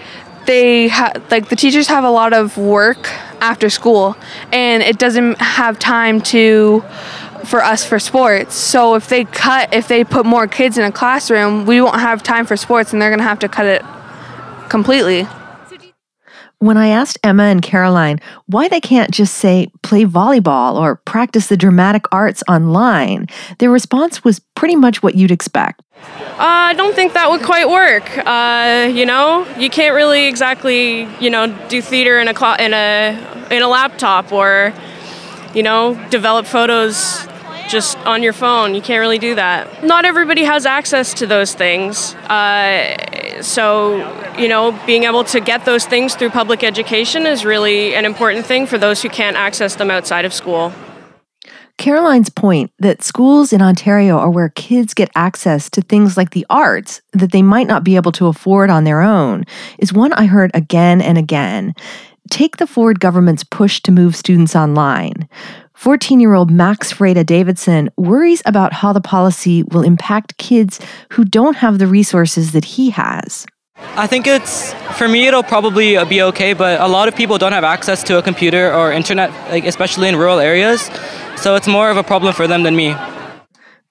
they 0.46 0.88
ha- 0.88 1.12
like 1.30 1.48
the 1.48 1.56
teachers 1.56 1.88
have 1.88 2.04
a 2.04 2.10
lot 2.10 2.32
of 2.32 2.56
work 2.56 3.08
after 3.40 3.70
school 3.70 4.16
and 4.52 4.82
it 4.82 4.98
doesn't 4.98 5.40
have 5.40 5.78
time 5.78 6.20
to 6.20 6.84
for 7.44 7.62
us 7.62 7.84
for 7.84 7.98
sports. 7.98 8.54
So 8.54 8.94
if 8.94 9.08
they 9.08 9.24
cut 9.24 9.72
if 9.72 9.88
they 9.88 10.04
put 10.04 10.26
more 10.26 10.46
kids 10.46 10.78
in 10.78 10.84
a 10.84 10.92
classroom, 10.92 11.66
we 11.66 11.80
won't 11.80 12.00
have 12.00 12.22
time 12.22 12.46
for 12.46 12.56
sports 12.56 12.92
and 12.92 13.00
they're 13.00 13.10
going 13.10 13.18
to 13.18 13.24
have 13.24 13.38
to 13.40 13.48
cut 13.48 13.66
it 13.66 13.82
completely. 14.68 15.26
When 16.58 16.76
I 16.76 16.88
asked 16.88 17.18
Emma 17.24 17.44
and 17.44 17.62
Caroline 17.62 18.20
why 18.46 18.68
they 18.68 18.80
can't 18.80 19.10
just 19.10 19.34
say 19.34 19.68
play 19.82 20.04
volleyball 20.04 20.74
or 20.74 20.96
practice 20.96 21.46
the 21.46 21.56
dramatic 21.56 22.04
arts 22.12 22.42
online, 22.48 23.28
their 23.58 23.70
response 23.70 24.22
was 24.22 24.40
pretty 24.56 24.76
much 24.76 25.02
what 25.02 25.14
you'd 25.14 25.30
expect. 25.30 25.80
Uh, 26.02 26.72
I 26.72 26.74
don't 26.74 26.94
think 26.94 27.12
that 27.12 27.30
would 27.30 27.42
quite 27.42 27.68
work. 27.68 28.16
Uh, 28.26 28.90
you 28.90 29.04
know, 29.04 29.46
you 29.58 29.68
can't 29.68 29.94
really 29.94 30.26
exactly, 30.26 31.06
you 31.20 31.28
know, 31.28 31.48
do 31.68 31.82
theater 31.82 32.18
in 32.18 32.28
a 32.28 32.34
cl- 32.34 32.56
in 32.58 32.72
a 32.72 33.46
in 33.50 33.62
a 33.62 33.68
laptop 33.68 34.32
or, 34.32 34.72
you 35.54 35.62
know, 35.62 35.94
develop 36.08 36.46
photos 36.46 37.26
just 37.68 37.98
on 37.98 38.22
your 38.22 38.32
phone. 38.32 38.74
You 38.74 38.80
can't 38.80 39.00
really 39.00 39.18
do 39.18 39.34
that. 39.34 39.84
Not 39.84 40.04
everybody 40.04 40.44
has 40.44 40.66
access 40.66 41.14
to 41.14 41.26
those 41.26 41.54
things. 41.54 42.14
Uh, 42.14 43.42
so, 43.42 43.98
you 44.38 44.48
know, 44.48 44.72
being 44.86 45.04
able 45.04 45.24
to 45.24 45.40
get 45.40 45.64
those 45.64 45.84
things 45.84 46.14
through 46.14 46.30
public 46.30 46.64
education 46.64 47.26
is 47.26 47.44
really 47.44 47.94
an 47.94 48.04
important 48.04 48.46
thing 48.46 48.66
for 48.66 48.78
those 48.78 49.02
who 49.02 49.08
can't 49.08 49.36
access 49.36 49.76
them 49.76 49.90
outside 49.90 50.24
of 50.24 50.32
school. 50.32 50.72
Caroline's 51.80 52.28
point 52.28 52.70
that 52.78 53.02
schools 53.02 53.54
in 53.54 53.62
Ontario 53.62 54.18
are 54.18 54.30
where 54.30 54.50
kids 54.50 54.92
get 54.92 55.10
access 55.14 55.70
to 55.70 55.80
things 55.80 56.14
like 56.14 56.32
the 56.32 56.44
arts 56.50 57.00
that 57.14 57.32
they 57.32 57.40
might 57.40 57.66
not 57.66 57.84
be 57.84 57.96
able 57.96 58.12
to 58.12 58.26
afford 58.26 58.68
on 58.68 58.84
their 58.84 59.00
own 59.00 59.44
is 59.78 59.90
one 59.90 60.12
I 60.12 60.26
heard 60.26 60.50
again 60.52 61.00
and 61.00 61.16
again. 61.16 61.74
Take 62.30 62.58
the 62.58 62.66
Ford 62.66 63.00
government's 63.00 63.44
push 63.44 63.80
to 63.80 63.92
move 63.92 64.14
students 64.14 64.54
online. 64.54 65.26
14 65.72 66.20
year 66.20 66.34
old 66.34 66.50
Max 66.50 66.92
Freda 66.92 67.24
Davidson 67.24 67.88
worries 67.96 68.42
about 68.44 68.74
how 68.74 68.92
the 68.92 69.00
policy 69.00 69.62
will 69.62 69.82
impact 69.82 70.36
kids 70.36 70.80
who 71.08 71.24
don't 71.24 71.56
have 71.56 71.78
the 71.78 71.86
resources 71.86 72.52
that 72.52 72.66
he 72.66 72.90
has. 72.90 73.46
I 73.96 74.06
think 74.06 74.26
it's 74.26 74.72
for 74.96 75.08
me 75.08 75.26
it'll 75.26 75.42
probably 75.42 75.96
uh, 75.96 76.04
be 76.04 76.22
okay, 76.22 76.52
but 76.52 76.80
a 76.80 76.86
lot 76.86 77.08
of 77.08 77.16
people 77.16 77.38
don't 77.38 77.52
have 77.52 77.64
access 77.64 78.02
to 78.04 78.18
a 78.18 78.22
computer 78.22 78.72
or 78.72 78.92
internet, 78.92 79.30
like 79.50 79.64
especially 79.64 80.08
in 80.08 80.16
rural 80.16 80.38
areas. 80.38 80.90
So 81.36 81.56
it's 81.56 81.66
more 81.66 81.90
of 81.90 81.96
a 81.96 82.02
problem 82.02 82.34
for 82.34 82.46
them 82.46 82.62
than 82.62 82.76
me. 82.76 82.94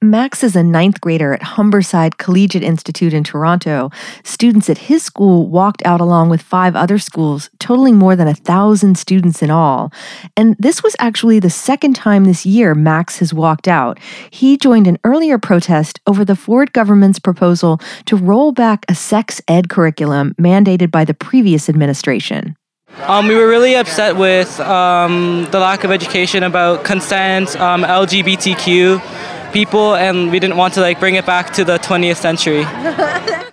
Max 0.01 0.45
is 0.45 0.55
a 0.55 0.63
ninth 0.63 1.01
grader 1.01 1.33
at 1.33 1.41
Humberside 1.41 2.15
Collegiate 2.15 2.63
Institute 2.63 3.13
in 3.13 3.25
Toronto. 3.25 3.91
Students 4.23 4.69
at 4.69 4.77
his 4.77 5.03
school 5.03 5.49
walked 5.49 5.85
out 5.85 5.99
along 5.99 6.29
with 6.29 6.41
five 6.41 6.73
other 6.73 6.97
schools, 6.97 7.49
totaling 7.59 7.97
more 7.97 8.15
than 8.15 8.25
a 8.29 8.33
thousand 8.33 8.97
students 8.97 9.41
in 9.41 9.51
all. 9.51 9.91
And 10.37 10.55
this 10.57 10.81
was 10.81 10.95
actually 10.99 11.39
the 11.39 11.49
second 11.49 11.97
time 11.97 12.23
this 12.23 12.45
year 12.45 12.73
Max 12.73 13.19
has 13.19 13.33
walked 13.33 13.67
out. 13.67 13.99
He 14.29 14.55
joined 14.55 14.87
an 14.87 14.99
earlier 15.03 15.37
protest 15.37 15.99
over 16.07 16.23
the 16.23 16.37
Ford 16.37 16.71
government's 16.71 17.19
proposal 17.19 17.81
to 18.05 18.15
roll 18.15 18.53
back 18.53 18.85
a 18.87 18.95
sex 18.95 19.41
ed 19.49 19.67
curriculum 19.67 20.33
mandated 20.39 20.91
by 20.91 21.03
the 21.03 21.13
previous 21.13 21.67
administration. 21.67 22.55
Um, 23.03 23.27
we 23.27 23.35
were 23.35 23.49
really 23.49 23.75
upset 23.75 24.15
with 24.15 24.61
um, 24.61 25.45
the 25.51 25.59
lack 25.59 25.83
of 25.83 25.91
education 25.91 26.43
about 26.43 26.85
consent, 26.85 27.55
um, 27.57 27.83
LGBTQ 27.83 29.27
people 29.51 29.95
and 29.95 30.31
we 30.31 30.39
didn't 30.39 30.57
want 30.57 30.73
to 30.75 30.81
like 30.81 30.99
bring 30.99 31.15
it 31.15 31.25
back 31.25 31.53
to 31.53 31.63
the 31.63 31.77
20th 31.79 32.17
century. 32.17 32.65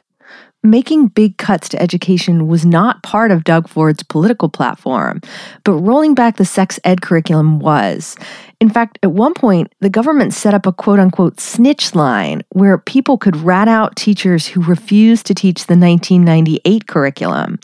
Making 0.62 1.08
big 1.08 1.38
cuts 1.38 1.68
to 1.68 1.80
education 1.80 2.48
was 2.48 2.66
not 2.66 3.02
part 3.04 3.30
of 3.30 3.44
Doug 3.44 3.68
Ford's 3.68 4.02
political 4.02 4.48
platform, 4.48 5.20
but 5.62 5.74
rolling 5.74 6.14
back 6.14 6.38
the 6.38 6.44
sex 6.44 6.80
ed 6.82 7.02
curriculum 7.02 7.60
was. 7.60 8.16
In 8.60 8.68
fact, 8.68 8.98
at 9.04 9.12
one 9.12 9.32
point, 9.32 9.72
the 9.80 9.90
government 9.90 10.34
set 10.34 10.54
up 10.54 10.66
a 10.66 10.72
quote 10.72 10.98
unquote 10.98 11.38
snitch 11.38 11.94
line 11.94 12.42
where 12.48 12.78
people 12.78 13.16
could 13.16 13.36
rat 13.36 13.68
out 13.68 13.94
teachers 13.94 14.46
who 14.46 14.60
refused 14.62 15.26
to 15.26 15.34
teach 15.34 15.66
the 15.66 15.76
1998 15.76 16.88
curriculum. 16.88 17.60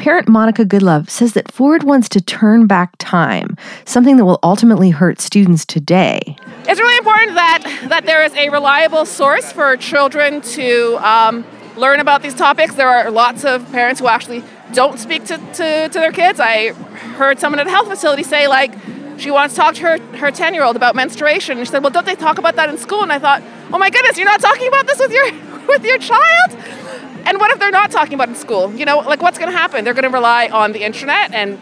Parent 0.00 0.30
Monica 0.30 0.64
Goodlove 0.64 1.10
says 1.10 1.34
that 1.34 1.52
Ford 1.52 1.82
wants 1.82 2.08
to 2.08 2.22
turn 2.22 2.66
back 2.66 2.94
time, 2.96 3.54
something 3.84 4.16
that 4.16 4.24
will 4.24 4.38
ultimately 4.42 4.88
hurt 4.88 5.20
students 5.20 5.66
today. 5.66 6.36
It's 6.66 6.80
really 6.80 6.96
important 6.96 7.34
that, 7.34 7.86
that 7.90 8.06
there 8.06 8.24
is 8.24 8.32
a 8.32 8.48
reliable 8.48 9.04
source 9.04 9.52
for 9.52 9.76
children 9.76 10.40
to 10.40 10.96
um, 11.06 11.44
learn 11.76 12.00
about 12.00 12.22
these 12.22 12.32
topics. 12.32 12.76
There 12.76 12.88
are 12.88 13.10
lots 13.10 13.44
of 13.44 13.70
parents 13.72 14.00
who 14.00 14.06
actually 14.06 14.42
don't 14.72 14.98
speak 14.98 15.26
to, 15.26 15.36
to, 15.36 15.90
to 15.90 15.98
their 15.98 16.12
kids. 16.12 16.40
I 16.40 16.68
heard 17.18 17.38
someone 17.38 17.58
at 17.58 17.66
a 17.66 17.70
health 17.70 17.88
facility 17.88 18.22
say, 18.22 18.48
like, 18.48 18.72
she 19.18 19.30
wants 19.30 19.54
to 19.54 19.60
talk 19.60 19.74
to 19.74 19.82
her, 19.82 19.98
her 20.16 20.30
10 20.30 20.54
year 20.54 20.64
old 20.64 20.76
about 20.76 20.94
menstruation. 20.94 21.58
And 21.58 21.66
she 21.66 21.72
said, 21.72 21.82
Well, 21.82 21.92
don't 21.92 22.06
they 22.06 22.14
talk 22.14 22.38
about 22.38 22.56
that 22.56 22.70
in 22.70 22.78
school? 22.78 23.02
And 23.02 23.12
I 23.12 23.18
thought, 23.18 23.42
Oh 23.70 23.76
my 23.76 23.90
goodness, 23.90 24.16
you're 24.16 24.24
not 24.24 24.40
talking 24.40 24.66
about 24.66 24.86
this 24.86 24.98
with 24.98 25.12
your, 25.12 25.30
with 25.68 25.84
your 25.84 25.98
child? 25.98 26.56
And 27.26 27.38
what 27.38 27.50
if 27.50 27.58
they're 27.58 27.70
not 27.70 27.90
talking 27.90 28.14
about 28.14 28.28
in 28.28 28.34
school? 28.34 28.72
You 28.74 28.84
know, 28.84 28.98
like 28.98 29.22
what's 29.22 29.38
going 29.38 29.50
to 29.50 29.56
happen? 29.56 29.84
They're 29.84 29.94
going 29.94 30.10
to 30.10 30.16
rely 30.16 30.48
on 30.48 30.72
the 30.72 30.82
internet, 30.82 31.32
and 31.32 31.58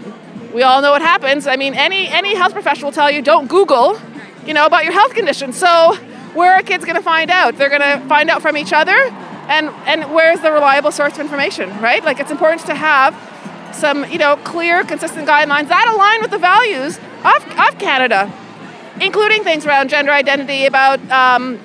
we 0.52 0.62
all 0.62 0.80
know 0.82 0.92
what 0.92 1.02
happens. 1.02 1.46
I 1.46 1.56
mean, 1.56 1.74
any 1.74 2.08
any 2.08 2.34
health 2.34 2.52
professional 2.52 2.88
will 2.88 2.94
tell 2.94 3.10
you 3.10 3.22
don't 3.22 3.48
Google, 3.48 3.98
you 4.46 4.54
know, 4.54 4.66
about 4.66 4.84
your 4.84 4.92
health 4.92 5.14
condition. 5.14 5.52
So 5.52 5.96
where 6.34 6.52
are 6.52 6.62
kids 6.62 6.84
going 6.84 6.96
to 6.96 7.02
find 7.02 7.30
out? 7.30 7.56
They're 7.56 7.68
going 7.68 7.82
to 7.82 8.06
find 8.08 8.30
out 8.30 8.42
from 8.42 8.56
each 8.56 8.72
other, 8.72 8.96
and 9.48 9.68
and 9.86 10.12
where's 10.14 10.40
the 10.40 10.52
reliable 10.52 10.92
source 10.92 11.14
of 11.14 11.20
information, 11.20 11.68
right? 11.80 12.02
Like 12.04 12.20
it's 12.20 12.30
important 12.30 12.66
to 12.66 12.74
have 12.74 13.14
some, 13.74 14.04
you 14.10 14.18
know, 14.18 14.36
clear, 14.36 14.84
consistent 14.84 15.28
guidelines 15.28 15.68
that 15.68 15.88
align 15.88 16.20
with 16.20 16.30
the 16.30 16.38
values 16.38 16.98
of, 17.24 17.58
of 17.58 17.78
Canada, 17.78 18.32
including 19.00 19.44
things 19.44 19.66
around 19.66 19.88
gender 19.90 20.12
identity, 20.12 20.66
about 20.66 21.00
um, 21.10 21.58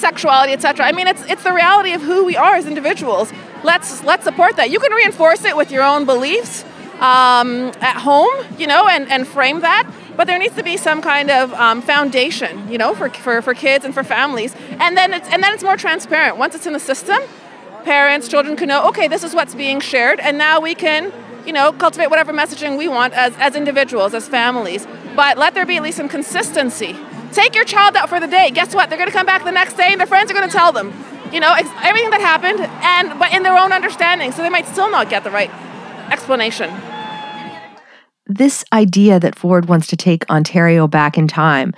sexuality, 0.00 0.52
etc. 0.52 0.86
I 0.86 0.92
mean, 0.92 1.06
it's 1.06 1.22
it's 1.24 1.44
the 1.44 1.52
reality 1.52 1.92
of 1.92 2.02
who 2.02 2.24
we 2.24 2.36
are 2.36 2.54
as 2.54 2.66
individuals. 2.66 3.32
Let's 3.62 4.02
let's 4.04 4.24
support 4.24 4.56
that. 4.56 4.70
You 4.70 4.80
can 4.80 4.92
reinforce 4.92 5.44
it 5.44 5.56
with 5.56 5.70
your 5.70 5.82
own 5.82 6.06
beliefs 6.06 6.64
um, 7.00 7.72
at 7.80 7.96
home, 7.96 8.28
you 8.58 8.66
know, 8.66 8.86
and, 8.86 9.10
and 9.10 9.26
frame 9.26 9.60
that. 9.60 9.90
But 10.16 10.26
there 10.26 10.38
needs 10.38 10.54
to 10.56 10.62
be 10.62 10.76
some 10.76 11.00
kind 11.00 11.30
of 11.30 11.52
um, 11.54 11.80
foundation, 11.80 12.70
you 12.70 12.76
know, 12.76 12.94
for, 12.94 13.08
for, 13.08 13.40
for 13.40 13.54
kids 13.54 13.86
and 13.86 13.94
for 13.94 14.04
families. 14.04 14.54
And 14.78 14.96
then 14.96 15.14
it's 15.14 15.28
and 15.28 15.42
then 15.42 15.54
it's 15.54 15.62
more 15.62 15.76
transparent. 15.76 16.36
Once 16.36 16.54
it's 16.54 16.66
in 16.66 16.74
the 16.74 16.80
system, 16.80 17.18
parents, 17.84 18.28
children 18.28 18.56
can 18.56 18.68
know, 18.68 18.86
okay, 18.88 19.08
this 19.08 19.24
is 19.24 19.34
what's 19.34 19.54
being 19.54 19.80
shared, 19.80 20.20
and 20.20 20.36
now 20.36 20.60
we 20.60 20.74
can, 20.74 21.12
you 21.46 21.52
know, 21.52 21.72
cultivate 21.72 22.10
whatever 22.10 22.32
messaging 22.32 22.76
we 22.76 22.86
want 22.86 23.14
as, 23.14 23.34
as 23.38 23.56
individuals, 23.56 24.12
as 24.12 24.28
families. 24.28 24.86
But 25.16 25.38
let 25.38 25.54
there 25.54 25.64
be 25.64 25.76
at 25.76 25.82
least 25.82 25.96
some 25.96 26.08
consistency 26.08 26.92
Take 27.32 27.54
your 27.54 27.64
child 27.64 27.96
out 27.96 28.08
for 28.08 28.20
the 28.20 28.26
day. 28.26 28.50
Guess 28.50 28.74
what? 28.74 28.88
They're 28.88 28.98
going 28.98 29.10
to 29.10 29.16
come 29.16 29.26
back 29.26 29.44
the 29.44 29.52
next 29.52 29.76
day 29.76 29.88
and 29.90 30.00
their 30.00 30.06
friends 30.06 30.30
are 30.30 30.34
going 30.34 30.48
to 30.48 30.56
tell 30.56 30.72
them, 30.72 30.92
you 31.32 31.40
know, 31.40 31.54
everything 31.54 32.10
that 32.10 32.20
happened, 32.20 32.60
and 32.60 33.18
but 33.18 33.32
in 33.32 33.42
their 33.42 33.56
own 33.56 33.72
understanding. 33.72 34.32
So 34.32 34.42
they 34.42 34.50
might 34.50 34.66
still 34.66 34.90
not 34.90 35.08
get 35.08 35.24
the 35.24 35.30
right 35.30 35.50
explanation. 36.10 36.70
This 38.26 38.64
idea 38.72 39.18
that 39.18 39.36
Ford 39.36 39.66
wants 39.68 39.86
to 39.88 39.96
take 39.96 40.28
Ontario 40.30 40.86
back 40.86 41.18
in 41.18 41.26
time 41.26 41.72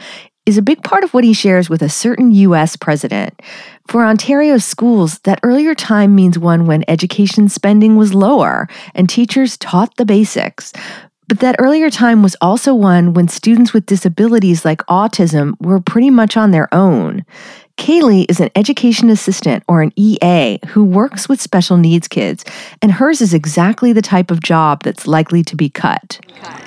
is 0.44 0.59
a 0.59 0.62
big 0.62 0.82
part 0.82 1.04
of 1.04 1.14
what 1.14 1.25
he 1.25 1.32
shares 1.32 1.71
with 1.71 1.82
a 1.82 1.88
certain 1.88 2.32
US 2.32 2.76
president. 2.76 3.40
For 3.87 4.04
Ontario's 4.04 4.64
schools, 4.64 5.21
that 5.21 5.38
earlier 5.42 5.75
time 5.75 6.14
means 6.14 6.38
one 6.38 6.66
when 6.66 6.85
education 6.88 7.49
spending 7.49 7.97
was 7.97 8.12
lower 8.12 8.68
and 8.94 9.09
teachers 9.09 9.56
taught 9.56 9.97
the 9.97 10.04
basics. 10.04 10.73
But 11.29 11.41
that 11.41 11.57
earlier 11.59 11.88
time 11.88 12.23
was 12.23 12.37
also 12.41 12.75
one 12.75 13.14
when 13.14 13.29
students 13.29 13.73
with 13.73 13.87
disabilities 13.87 14.64
like 14.64 14.79
autism 14.87 15.55
were 15.61 15.81
pretty 15.81 16.11
much 16.11 16.37
on 16.37 16.50
their 16.50 16.73
own. 16.75 17.25
Kaylee 17.76 18.26
is 18.29 18.41
an 18.41 18.50
education 18.55 19.11
assistant 19.11 19.64
or 19.69 19.83
an 19.83 19.93
EA 19.97 20.59
who 20.69 20.85
works 20.85 21.29
with 21.29 21.41
special 21.41 21.76
needs 21.76 22.09
kids, 22.09 22.45
and 22.81 22.93
hers 22.93 23.21
is 23.21 23.35
exactly 23.35 23.93
the 23.93 24.02
type 24.02 24.31
of 24.31 24.43
job 24.43 24.83
that's 24.83 25.07
likely 25.07 25.43
to 25.45 25.57
be 25.57 25.69
cut. 25.69 26.21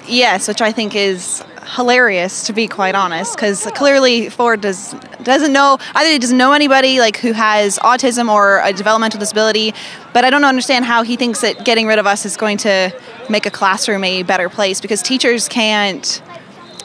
Yes, 0.07 0.47
which 0.47 0.61
I 0.61 0.71
think 0.71 0.95
is 0.95 1.43
hilarious 1.65 2.45
to 2.45 2.53
be 2.53 2.67
quite 2.67 2.95
honest 2.95 3.35
because 3.35 3.65
clearly 3.75 4.29
Ford 4.29 4.61
does 4.61 4.93
doesn't 5.23 5.51
know 5.51 5.79
either 5.95 6.11
he 6.11 6.19
doesn't 6.19 6.37
know 6.37 6.53
anybody 6.53 6.99
like 6.99 7.17
who 7.17 7.31
has 7.31 7.79
autism 7.79 8.31
or 8.31 8.61
a 8.63 8.71
developmental 8.71 9.19
disability 9.19 9.73
but 10.13 10.23
I 10.23 10.29
don't 10.29 10.45
understand 10.45 10.85
how 10.85 11.01
he 11.01 11.15
thinks 11.15 11.41
that 11.41 11.65
getting 11.65 11.87
rid 11.87 11.97
of 11.97 12.05
us 12.05 12.23
is 12.25 12.37
going 12.37 12.57
to 12.59 12.95
make 13.29 13.47
a 13.47 13.51
classroom 13.51 14.03
a 14.03 14.21
better 14.21 14.47
place 14.47 14.79
because 14.79 15.01
teachers 15.01 15.47
can't 15.47 16.21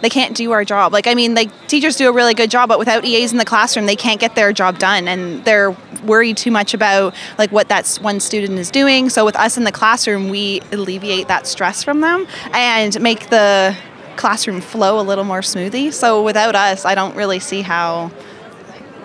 they 0.01 0.09
can't 0.09 0.37
do 0.37 0.53
our 0.53 0.65
job. 0.65 0.93
Like 0.93 1.07
I 1.07 1.15
mean, 1.15 1.35
like 1.35 1.51
teachers 1.69 1.97
do 1.97 2.09
a 2.09 2.13
really 2.13 2.35
good 2.35 2.51
job, 2.51 2.69
but 2.69 2.79
without 2.79 3.05
EAs 3.05 3.33
in 3.33 3.39
the 3.39 3.45
classroom, 3.45 3.87
they 3.87 3.97
can't 3.97 4.21
get 4.21 4.35
their 4.35 4.53
job 4.53 4.79
done, 4.79 5.09
and 5.09 5.45
they're 5.45 5.77
worried 6.05 6.37
too 6.37 6.51
much 6.51 6.75
about 6.75 7.15
like 7.39 7.53
what 7.53 7.69
that 7.69 7.87
one 8.01 8.21
student 8.21 8.59
is 8.59 8.71
doing. 8.71 9.09
So 9.09 9.25
with 9.25 9.37
us 9.37 9.57
in 9.57 9.65
the 9.65 9.73
classroom, 9.73 10.29
we 10.29 10.61
alleviate 10.73 11.29
that 11.29 11.47
stress 11.47 11.83
from 11.83 12.01
them 12.01 12.27
and 12.53 13.01
make 13.01 13.31
the 13.31 13.77
classroom 14.17 14.61
flow 14.61 15.01
a 15.01 15.03
little 15.03 15.25
more 15.25 15.43
smoothly. 15.43 15.91
So 15.91 16.23
without 16.23 16.55
us, 16.55 16.85
I 16.85 16.95
don't 16.95 17.17
really 17.17 17.41
see 17.41 17.63
how 17.63 18.11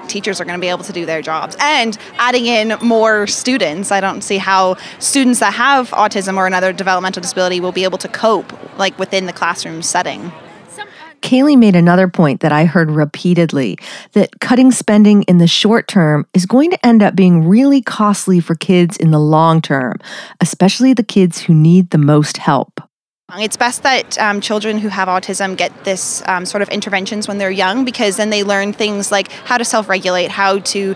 teachers 0.07 0.39
are 0.39 0.45
going 0.45 0.57
to 0.57 0.61
be 0.61 0.67
able 0.67 0.83
to 0.83 0.93
do 0.93 1.05
their 1.05 1.21
jobs. 1.21 1.55
And 1.59 1.97
adding 2.17 2.45
in 2.45 2.77
more 2.81 3.25
students, 3.27 3.91
I 3.91 4.01
don't 4.01 4.21
see 4.21 4.37
how 4.37 4.75
students 4.99 5.39
that 5.39 5.53
have 5.53 5.89
autism 5.91 6.37
or 6.37 6.47
another 6.47 6.73
developmental 6.73 7.21
disability 7.21 7.59
will 7.59 7.71
be 7.71 7.83
able 7.83 7.97
to 7.99 8.07
cope 8.07 8.53
like 8.77 8.97
within 8.99 9.25
the 9.25 9.33
classroom 9.33 9.81
setting. 9.81 10.31
Kaylee 11.21 11.57
made 11.57 11.75
another 11.75 12.07
point 12.07 12.41
that 12.41 12.51
I 12.51 12.65
heard 12.65 12.91
repeatedly 12.91 13.77
that 14.13 14.39
cutting 14.39 14.71
spending 14.71 15.23
in 15.23 15.37
the 15.37 15.47
short 15.47 15.87
term 15.87 16.25
is 16.33 16.45
going 16.45 16.71
to 16.71 16.85
end 16.85 17.01
up 17.01 17.15
being 17.15 17.47
really 17.47 17.81
costly 17.81 18.39
for 18.39 18.55
kids 18.55 18.97
in 18.97 19.11
the 19.11 19.19
long 19.19 19.61
term, 19.61 19.97
especially 20.41 20.93
the 20.93 21.03
kids 21.03 21.41
who 21.41 21.53
need 21.53 21.89
the 21.89 21.97
most 21.97 22.37
help. 22.37 22.79
It's 23.33 23.57
best 23.57 23.81
that 23.83 24.19
um, 24.19 24.39
children 24.39 24.77
who 24.77 24.87
have 24.87 25.07
autism 25.07 25.57
get 25.57 25.83
this 25.83 26.21
um, 26.27 26.45
sort 26.45 26.61
of 26.61 26.69
interventions 26.69 27.27
when 27.27 27.39
they're 27.39 27.49
young 27.49 27.83
because 27.83 28.17
then 28.17 28.29
they 28.29 28.43
learn 28.43 28.71
things 28.71 29.11
like 29.11 29.31
how 29.31 29.57
to 29.57 29.65
self 29.65 29.89
regulate, 29.89 30.29
how 30.29 30.59
to 30.59 30.95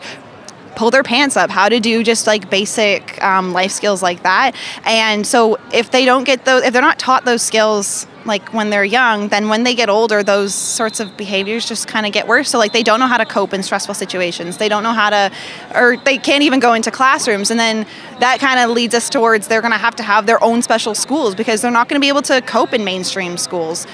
pull 0.80 0.92
their 0.92 1.04
pants 1.04 1.36
up, 1.36 1.50
how 1.50 1.68
to 1.68 1.82
do 1.82 2.06
just 2.06 2.26
like 2.26 2.50
basic 2.50 3.22
um, 3.22 3.52
life 3.52 3.70
skills 3.70 4.02
like 4.02 4.24
that. 4.24 4.56
And 4.86 5.28
so 5.28 5.58
if 5.74 5.92
they 5.92 6.06
don't 6.06 6.24
get 6.24 6.46
those, 6.46 6.64
if 6.64 6.72
they're 6.72 6.82
not 6.82 6.98
taught 6.98 7.26
those 7.26 7.42
skills 7.42 8.08
like 8.24 8.54
when 8.54 8.70
they're 8.70 8.86
young, 8.86 9.28
then 9.28 9.50
when 9.50 9.64
they 9.64 9.76
get 9.76 9.90
older, 9.90 10.24
those 10.24 10.56
sorts 10.56 11.02
of 11.02 11.18
behaviors 11.18 11.68
just 11.68 11.90
kind 11.90 12.06
of 12.06 12.14
get 12.14 12.30
worse. 12.30 12.50
So 12.50 12.58
like 12.58 12.72
they 12.72 12.82
don't 12.82 13.02
know 13.02 13.08
how 13.08 13.18
to 13.18 13.26
cope 13.26 13.54
in 13.54 13.62
stressful 13.62 13.94
situations. 13.94 14.56
They 14.56 14.70
don't 14.70 14.84
know 14.84 14.94
how 14.94 15.10
to, 15.10 15.32
or 15.76 15.98
they 15.98 16.18
can't 16.18 16.44
even 16.44 16.62
go 16.62 16.74
into 16.74 16.92
classrooms. 16.92 17.52
And 17.52 17.60
then 17.60 17.86
that 18.22 18.40
kind 18.40 18.58
of 18.58 18.70
leads 18.70 18.96
us 18.96 19.10
towards 19.10 19.50
they're 19.50 19.62
going 19.62 19.74
to 19.74 19.78
have 19.78 19.98
to 19.98 20.04
have 20.04 20.28
their 20.28 20.42
own 20.42 20.62
special 20.62 20.96
schools 20.96 21.36
because 21.36 21.62
they're 21.62 21.72
not 21.72 21.90
going 21.90 22.00
to 22.00 22.04
be 22.06 22.08
able 22.08 22.22
to 22.22 22.40
cope 22.44 22.72
in 22.72 22.86
mainstream 22.86 23.38
schools. 23.38 23.86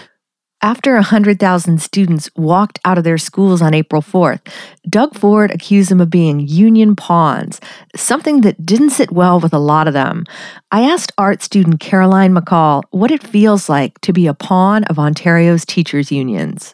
After 0.66 0.96
100,000 0.96 1.80
students 1.80 2.28
walked 2.36 2.80
out 2.84 2.98
of 2.98 3.04
their 3.04 3.20
schools 3.20 3.62
on 3.62 3.76
April 3.76 4.02
4th, 4.02 4.42
Doug 4.90 5.14
Ford 5.14 5.52
accused 5.52 5.92
them 5.92 6.02
of 6.02 6.10
being 6.10 6.40
union 6.40 6.96
pawns, 6.96 7.62
something 7.96 8.42
that 8.42 8.66
didn't 8.66 8.90
sit 8.90 9.12
well 9.12 9.40
with 9.40 9.54
a 9.54 9.60
lot 9.60 9.88
of 9.88 9.94
them. 9.94 10.24
I 10.72 10.82
asked 10.82 11.12
art 11.20 11.44
student 11.44 11.80
Caroline 11.82 12.34
McCall 12.34 12.82
what 12.90 13.12
it 13.12 13.22
feels 13.22 13.70
like 13.70 14.02
to 14.02 14.12
be 14.12 14.26
a 14.26 14.34
pawn 14.34 14.86
of 14.86 14.98
Ontario's 14.98 15.68
teachers' 15.68 16.12
unions. 16.12 16.74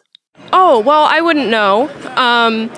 Oh, 0.54 0.78
well, 0.80 1.02
I 1.04 1.20
wouldn't 1.20 1.50
know. 1.50 1.90
Um, 2.16 2.70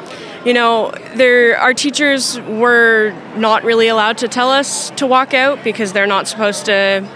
you 0.45 0.53
know, 0.53 0.91
there 1.15 1.57
our 1.59 1.75
teachers 1.75 2.41
were 2.41 3.15
not 3.37 3.63
really 3.63 3.87
allowed 3.87 4.19
to 4.19 4.27
tell 4.27 4.51
us 4.51 4.91
to 4.97 5.07
walk 5.07 5.33
out 5.33 5.63
because 5.63 5.93
they're 5.93 6.09
not 6.09 6.27
supposed 6.27 6.67
to 6.67 7.09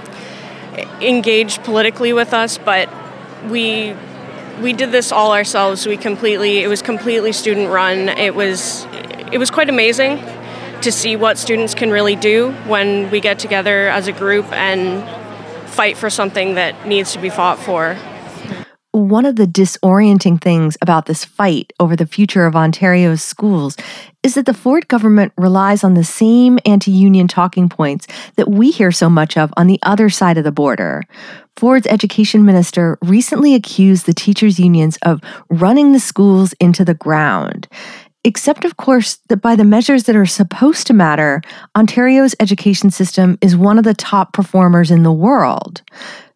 engage 1.01 1.59
politically 1.65 2.13
with 2.13 2.33
us, 2.33 2.59
but 2.59 2.89
we 3.47 3.95
we 4.61 4.73
did 4.73 4.91
this 4.91 5.13
all 5.13 5.33
ourselves. 5.33 5.87
We 5.87 5.97
completely 5.97 6.59
it 6.59 6.69
was 6.69 6.83
completely 6.83 7.33
student 7.33 7.71
run. 7.71 8.09
It 8.09 8.35
was 8.35 8.87
it 9.33 9.39
was 9.39 9.51
quite 9.51 9.69
amazing 9.69 10.19
to 10.83 10.93
see 10.93 11.17
what 11.17 11.39
students 11.39 11.75
can 11.75 11.91
really 11.91 12.17
do 12.17 12.53
when 12.67 13.11
we 13.11 13.21
get 13.21 13.39
together 13.39 13.89
as 13.89 14.07
a 14.07 14.13
group 14.13 14.51
and 14.53 15.03
fight 15.69 15.97
for 15.97 16.11
something 16.11 16.55
that 16.55 16.87
needs 16.87 17.13
to 17.13 17.19
be 17.19 17.31
fought 17.31 17.59
for. 17.59 17.97
One 18.99 19.27
of 19.27 19.37
the 19.37 19.47
disorienting 19.47 20.41
things 20.41 20.77
about 20.83 21.07
this 21.07 21.25
fight 21.25 21.73
over 21.79 21.95
the 21.95 22.05
future 22.05 22.47
of 22.47 22.57
Ontario's 22.57 23.23
schools 23.23 23.77
is 24.25 24.35
that 24.35 24.45
the 24.45 24.53
Ford 24.53 24.89
government 24.89 25.33
relies 25.39 25.85
on 25.85 25.95
the 25.95 26.03
same 26.03 26.59
anti 26.67 26.91
union 26.91 27.29
talking 27.29 27.69
points 27.69 28.09
that 28.35 28.51
we 28.51 28.73
hear 28.73 28.91
so 28.91 29.09
much 29.09 29.37
of 29.37 29.55
on 29.57 29.69
the 29.69 29.79
other 29.85 30.11
side 30.11 30.37
of 30.37 30.43
the 30.43 30.51
border. 30.51 31.05
Ford's 31.57 31.87
education 31.87 32.45
minister 32.45 32.99
recently 33.01 33.55
accused 33.55 34.05
the 34.05 34.13
teachers' 34.13 34.59
unions 34.59 34.99
of 35.03 35.21
running 35.49 35.93
the 35.93 36.01
schools 36.01 36.53
into 36.55 36.85
the 36.85 36.95
ground. 36.95 37.69
Except, 38.25 38.65
of 38.65 38.79
course, 38.79 39.19
that 39.29 39.37
by 39.37 39.55
the 39.55 39.65
measures 39.65 40.05
that 40.05 40.17
are 40.17 40.27
supposed 40.27 40.89
to 40.89 40.93
matter, 40.93 41.41
Ontario's 41.77 42.35
education 42.41 42.91
system 42.91 43.39
is 43.41 43.57
one 43.57 43.79
of 43.79 43.85
the 43.85 43.95
top 43.95 44.33
performers 44.33 44.91
in 44.91 45.05
the 45.05 45.13
world. 45.13 45.83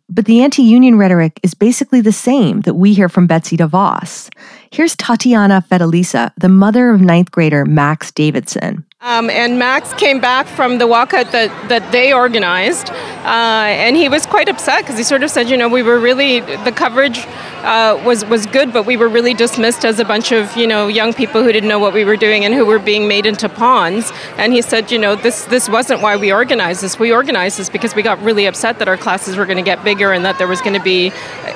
But 0.08 0.26
the 0.26 0.42
anti 0.42 0.62
union 0.62 0.96
rhetoric 0.96 1.40
is 1.42 1.54
basically 1.54 2.00
the 2.00 2.12
same 2.12 2.60
that 2.62 2.74
we 2.74 2.92
hear 2.92 3.08
from 3.08 3.26
Betsy 3.26 3.56
DeVos. 3.56 4.28
Here's 4.72 4.96
Tatiana 4.96 5.62
Fedelisa, 5.70 6.32
the 6.38 6.48
mother 6.48 6.88
of 6.88 7.02
ninth 7.02 7.30
grader 7.30 7.66
Max 7.66 8.10
Davidson. 8.10 8.86
Um, 9.02 9.28
and 9.28 9.58
Max 9.58 9.92
came 9.94 10.18
back 10.18 10.46
from 10.46 10.78
the 10.78 10.86
walkout 10.86 11.30
that, 11.32 11.68
that 11.68 11.92
they 11.92 12.14
organized, 12.14 12.88
uh, 12.88 13.66
and 13.66 13.96
he 13.96 14.08
was 14.08 14.24
quite 14.24 14.48
upset 14.48 14.82
because 14.82 14.96
he 14.96 15.02
sort 15.02 15.22
of 15.24 15.30
said, 15.30 15.50
you 15.50 15.56
know, 15.56 15.68
we 15.68 15.82
were 15.82 15.98
really 15.98 16.40
the 16.40 16.72
coverage 16.72 17.26
uh, 17.62 18.00
was 18.04 18.24
was 18.26 18.46
good, 18.46 18.72
but 18.72 18.86
we 18.86 18.96
were 18.96 19.08
really 19.08 19.34
dismissed 19.34 19.84
as 19.84 19.98
a 19.98 20.04
bunch 20.04 20.32
of 20.32 20.56
you 20.56 20.66
know 20.66 20.88
young 20.88 21.12
people 21.12 21.42
who 21.42 21.52
didn't 21.52 21.68
know 21.68 21.78
what 21.78 21.92
we 21.92 22.04
were 22.04 22.16
doing 22.16 22.44
and 22.44 22.54
who 22.54 22.64
were 22.64 22.78
being 22.78 23.08
made 23.08 23.26
into 23.26 23.48
pawns. 23.48 24.12
And 24.36 24.52
he 24.52 24.62
said, 24.62 24.90
you 24.90 24.98
know, 24.98 25.16
this 25.16 25.46
this 25.46 25.68
wasn't 25.68 26.00
why 26.00 26.16
we 26.16 26.32
organized 26.32 26.80
this. 26.80 26.98
We 26.98 27.12
organized 27.12 27.58
this 27.58 27.68
because 27.68 27.94
we 27.94 28.02
got 28.02 28.20
really 28.22 28.46
upset 28.46 28.78
that 28.78 28.88
our 28.88 28.96
classes 28.96 29.36
were 29.36 29.46
going 29.46 29.58
to 29.58 29.64
get 29.64 29.82
bigger 29.82 30.12
and 30.12 30.24
that 30.24 30.38
there 30.38 30.48
was 30.48 30.60
going 30.60 30.74
to 30.74 30.82
be, 30.82 31.12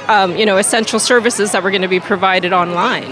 um, 0.09 0.37
you 0.37 0.47
know, 0.47 0.57
essential 0.57 0.99
services 0.99 1.53
that 1.53 1.63
were 1.63 1.71
going 1.71 1.83
to 1.83 1.89
be 1.89 2.01
provided 2.01 2.53
online. 2.53 3.06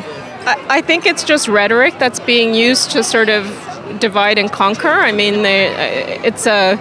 I, 0.47 0.67
I 0.69 0.81
think 0.81 1.07
it's 1.07 1.25
just 1.25 1.49
rhetoric 1.49 1.99
that's 1.99 2.21
being 2.21 2.55
used 2.55 2.91
to 2.93 3.03
sort 3.03 3.29
of 3.29 3.45
divide 3.99 4.39
and 4.39 4.51
conquer. 4.51 4.89
I 4.89 5.13
mean, 5.13 5.43
they, 5.43 5.67
it's 6.25 6.47
a 6.47 6.77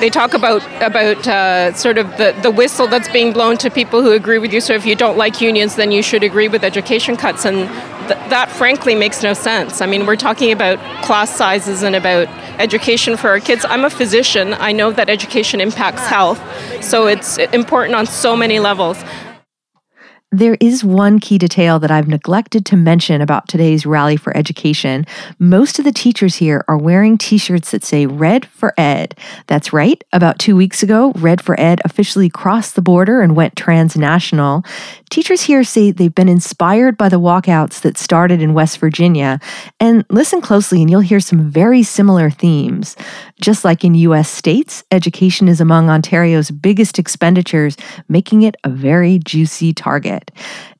they 0.00 0.10
talk 0.10 0.34
about 0.34 0.62
about 0.82 1.26
uh, 1.26 1.72
sort 1.74 1.98
of 1.98 2.08
the, 2.16 2.38
the 2.42 2.50
whistle 2.50 2.86
that's 2.86 3.08
being 3.08 3.32
blown 3.32 3.56
to 3.58 3.70
people 3.70 4.02
who 4.02 4.12
agree 4.12 4.38
with 4.38 4.52
you. 4.52 4.60
So 4.60 4.74
if 4.74 4.84
you 4.86 4.94
don't 4.94 5.16
like 5.16 5.40
unions, 5.40 5.76
then 5.76 5.92
you 5.92 6.02
should 6.02 6.22
agree 6.22 6.48
with 6.48 6.64
education 6.64 7.16
cuts, 7.16 7.44
and 7.44 7.68
th- 8.08 8.30
that 8.30 8.50
frankly 8.50 8.94
makes 8.94 9.22
no 9.22 9.34
sense. 9.34 9.80
I 9.80 9.86
mean, 9.86 10.06
we're 10.06 10.16
talking 10.16 10.52
about 10.52 10.78
class 11.04 11.34
sizes 11.34 11.82
and 11.82 11.94
about 11.94 12.28
education 12.58 13.16
for 13.16 13.28
our 13.28 13.40
kids. 13.40 13.64
I'm 13.68 13.84
a 13.84 13.90
physician. 13.90 14.54
I 14.54 14.72
know 14.72 14.92
that 14.92 15.08
education 15.08 15.60
impacts 15.60 16.06
health, 16.06 16.40
so 16.82 17.06
it's 17.06 17.38
important 17.38 17.94
on 17.94 18.06
so 18.06 18.36
many 18.36 18.58
levels. 18.58 19.02
There 20.36 20.56
is 20.58 20.82
one 20.82 21.20
key 21.20 21.38
detail 21.38 21.78
that 21.78 21.92
I've 21.92 22.08
neglected 22.08 22.66
to 22.66 22.76
mention 22.76 23.20
about 23.20 23.46
today's 23.46 23.86
Rally 23.86 24.16
for 24.16 24.36
Education. 24.36 25.06
Most 25.38 25.78
of 25.78 25.84
the 25.84 25.92
teachers 25.92 26.34
here 26.34 26.64
are 26.66 26.76
wearing 26.76 27.16
t 27.16 27.38
shirts 27.38 27.70
that 27.70 27.84
say 27.84 28.06
Red 28.06 28.44
for 28.46 28.74
Ed. 28.76 29.16
That's 29.46 29.72
right. 29.72 30.02
About 30.12 30.40
two 30.40 30.56
weeks 30.56 30.82
ago, 30.82 31.12
Red 31.14 31.40
for 31.40 31.54
Ed 31.60 31.80
officially 31.84 32.28
crossed 32.28 32.74
the 32.74 32.82
border 32.82 33.20
and 33.20 33.36
went 33.36 33.54
transnational. 33.54 34.64
Teachers 35.08 35.42
here 35.42 35.62
say 35.62 35.92
they've 35.92 36.12
been 36.12 36.28
inspired 36.28 36.98
by 36.98 37.08
the 37.08 37.20
walkouts 37.20 37.82
that 37.82 37.96
started 37.96 38.42
in 38.42 38.54
West 38.54 38.78
Virginia. 38.78 39.38
And 39.78 40.04
listen 40.10 40.40
closely, 40.40 40.80
and 40.80 40.90
you'll 40.90 40.98
hear 40.98 41.20
some 41.20 41.48
very 41.48 41.84
similar 41.84 42.28
themes. 42.28 42.96
Just 43.40 43.64
like 43.64 43.84
in 43.84 43.94
US 43.94 44.28
states, 44.28 44.82
education 44.90 45.46
is 45.46 45.60
among 45.60 45.90
Ontario's 45.90 46.50
biggest 46.50 46.98
expenditures, 46.98 47.76
making 48.08 48.42
it 48.42 48.56
a 48.64 48.68
very 48.68 49.20
juicy 49.20 49.72
target. 49.72 50.23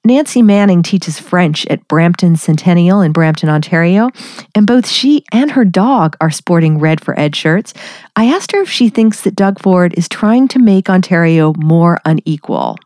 Nancy 0.04 0.42
Manning 0.42 0.82
teaches 0.82 1.18
French 1.18 1.66
at 1.66 1.86
Brampton 1.88 2.36
Centennial 2.36 3.00
in 3.00 3.12
Brampton, 3.12 3.48
Ontario, 3.48 4.10
and 4.54 4.66
both 4.66 4.86
she 4.86 5.24
and 5.32 5.50
her 5.52 5.64
dog 5.64 6.16
are 6.20 6.30
sporting 6.30 6.78
Red 6.78 7.02
for 7.02 7.18
Ed 7.18 7.34
shirts. 7.34 7.72
I 8.14 8.26
asked 8.26 8.52
her 8.52 8.60
if 8.60 8.70
she 8.70 8.90
thinks 8.90 9.22
that 9.22 9.34
Doug 9.34 9.60
Ford 9.60 9.94
is 9.96 10.08
trying 10.08 10.48
to 10.48 10.58
make 10.58 10.90
Ontario 10.90 11.54
more 11.56 11.98
unequal. 12.04 12.76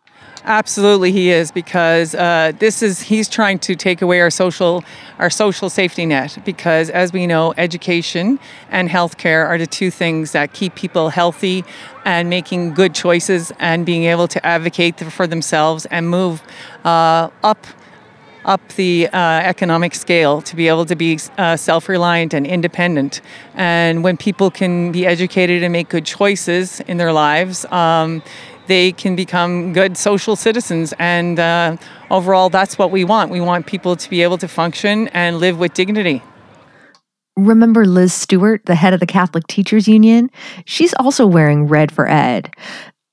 Absolutely, 0.49 1.13
he 1.13 1.29
is 1.31 1.53
because 1.53 2.15
uh, 2.15 2.53
this 2.59 2.83
is 2.83 3.03
he's 3.03 3.29
trying 3.29 3.59
to 3.59 3.77
take 3.77 4.01
away 4.01 4.19
our 4.23 4.31
social 4.31 4.83
our 5.19 5.29
social 5.29 5.69
safety 5.69 6.07
net 6.07 6.39
because, 6.43 6.89
as 6.89 7.13
we 7.13 7.27
know, 7.27 7.53
education 7.59 8.41
and 8.71 8.89
healthcare 8.89 9.45
are 9.47 9.59
the 9.59 9.67
two 9.67 9.91
things 9.91 10.33
that 10.33 10.55
keep 10.55 10.75
people 10.75 11.11
healthy 11.11 11.67
and 12.07 12.31
making 12.31 12.73
good 12.73 12.95
choices 12.95 13.53
and 13.59 13.85
being 13.85 14.05
able 14.05 14.27
to 14.27 14.45
advocate 14.47 14.99
for 14.99 15.27
themselves 15.27 15.85
and 15.91 16.09
move 16.09 16.43
uh, 16.83 17.29
up 17.43 17.67
up 18.45 18.67
the 18.77 19.07
uh, 19.09 19.19
economic 19.19 19.95
scale 19.95 20.41
to 20.41 20.57
be 20.57 20.69
able 20.69 20.87
to 20.87 20.97
be 20.97 21.19
uh, 21.37 21.57
self 21.57 21.89
reliant 21.89 22.33
and 22.33 22.47
independent. 22.47 23.21
And 23.55 24.03
when 24.03 24.17
people 24.17 24.51
can 24.51 24.91
be 24.91 25.07
educated 25.07 25.63
and 25.63 25.73
make 25.73 25.89
good 25.91 26.07
choices 26.07 26.81
in 26.81 26.97
their 26.97 27.13
lives, 27.13 27.65
um, 27.67 28.23
they 28.69 28.93
can 28.93 29.17
become 29.17 29.73
good 29.73 29.97
social 29.97 30.37
citizens. 30.37 30.95
And 30.99 31.41
uh, 31.41 31.77
overall, 32.11 32.49
that's 32.49 32.79
what 32.79 32.91
we 32.91 33.05
want. 33.05 33.31
We 33.31 33.41
want 33.41 33.67
people 33.67 33.97
to 33.97 34.11
be 34.11 34.23
able 34.23 34.39
to 34.39 34.49
function 34.49 35.09
and 35.09 35.39
live 35.39 35.59
with 35.59 35.75
dignity. 35.75 36.23
Remember 37.37 37.85
Liz 37.85 38.13
Stuart, 38.13 38.67
the 38.67 38.75
head 38.75 38.93
of 38.93 39.01
the 39.01 39.07
Catholic 39.07 39.47
Teachers 39.47 39.87
Union? 39.87 40.31
She's 40.65 40.95
also 40.95 41.27
wearing 41.27 41.67
red 41.67 41.93
for 41.93 42.09
Ed. 42.09 42.55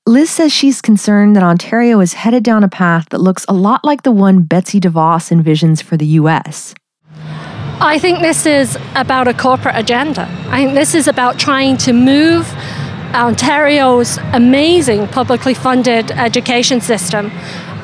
Liz 0.08 0.30
says 0.30 0.52
she's 0.52 0.80
concerned 0.80 1.34
that 1.34 1.42
Ontario 1.42 1.98
is 2.00 2.12
headed 2.12 2.44
down 2.44 2.62
a 2.62 2.68
path 2.68 3.08
that 3.10 3.18
looks 3.18 3.44
a 3.48 3.52
lot 3.52 3.84
like 3.84 4.02
the 4.02 4.12
one 4.12 4.42
Betsy 4.42 4.80
DeVos 4.80 5.30
envisions 5.32 5.82
for 5.82 5.96
the 5.96 6.06
US. 6.06 6.74
I 7.78 7.98
think 7.98 8.20
this 8.20 8.46
is 8.46 8.78
about 8.94 9.28
a 9.28 9.34
corporate 9.34 9.76
agenda. 9.76 10.26
I 10.48 10.64
think 10.64 10.74
this 10.74 10.94
is 10.94 11.08
about 11.08 11.38
trying 11.38 11.76
to 11.78 11.92
move 11.92 12.46
Ontario's 13.14 14.18
amazing 14.32 15.08
publicly 15.08 15.54
funded 15.54 16.10
education 16.10 16.80
system 16.80 17.30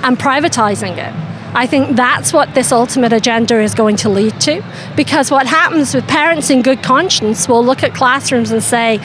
and 0.03 0.19
privatizing 0.19 0.97
it. 0.99 1.15
I 1.55 1.67
think 1.67 1.97
that's 1.97 2.33
what 2.33 2.55
this 2.55 2.73
ultimate 2.73 3.13
agenda 3.13 3.61
is 3.61 3.75
going 3.75 3.97
to 3.97 4.09
lead 4.09 4.41
to. 4.43 4.65
Because 4.97 5.31
what 5.31 5.47
happens 5.47 5.95
with 5.95 6.09
parents 6.09 6.49
in 6.49 6.63
good 6.63 6.83
conscience 6.83 7.47
will 7.47 7.65
look 7.65 7.83
at 7.83 7.95
classrooms 7.95 8.51
and 8.51 8.63
say, 8.63 9.01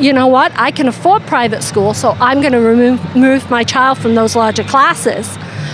you 0.00 0.12
know 0.12 0.26
what, 0.26 0.52
I 0.56 0.72
can 0.72 0.88
afford 0.88 1.22
private 1.22 1.62
school, 1.62 1.94
so 1.94 2.10
I'm 2.18 2.40
going 2.40 2.52
to 2.54 2.60
remove, 2.60 3.50
my 3.50 3.62
child 3.62 3.98
from 3.98 4.16
those 4.16 4.34
larger 4.34 4.64
classes. 4.64 5.28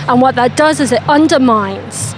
And 0.07 0.21
what 0.21 0.35
that 0.35 0.55
does 0.55 0.79
is 0.79 0.91
it 0.91 1.01
undermines 1.09 2.13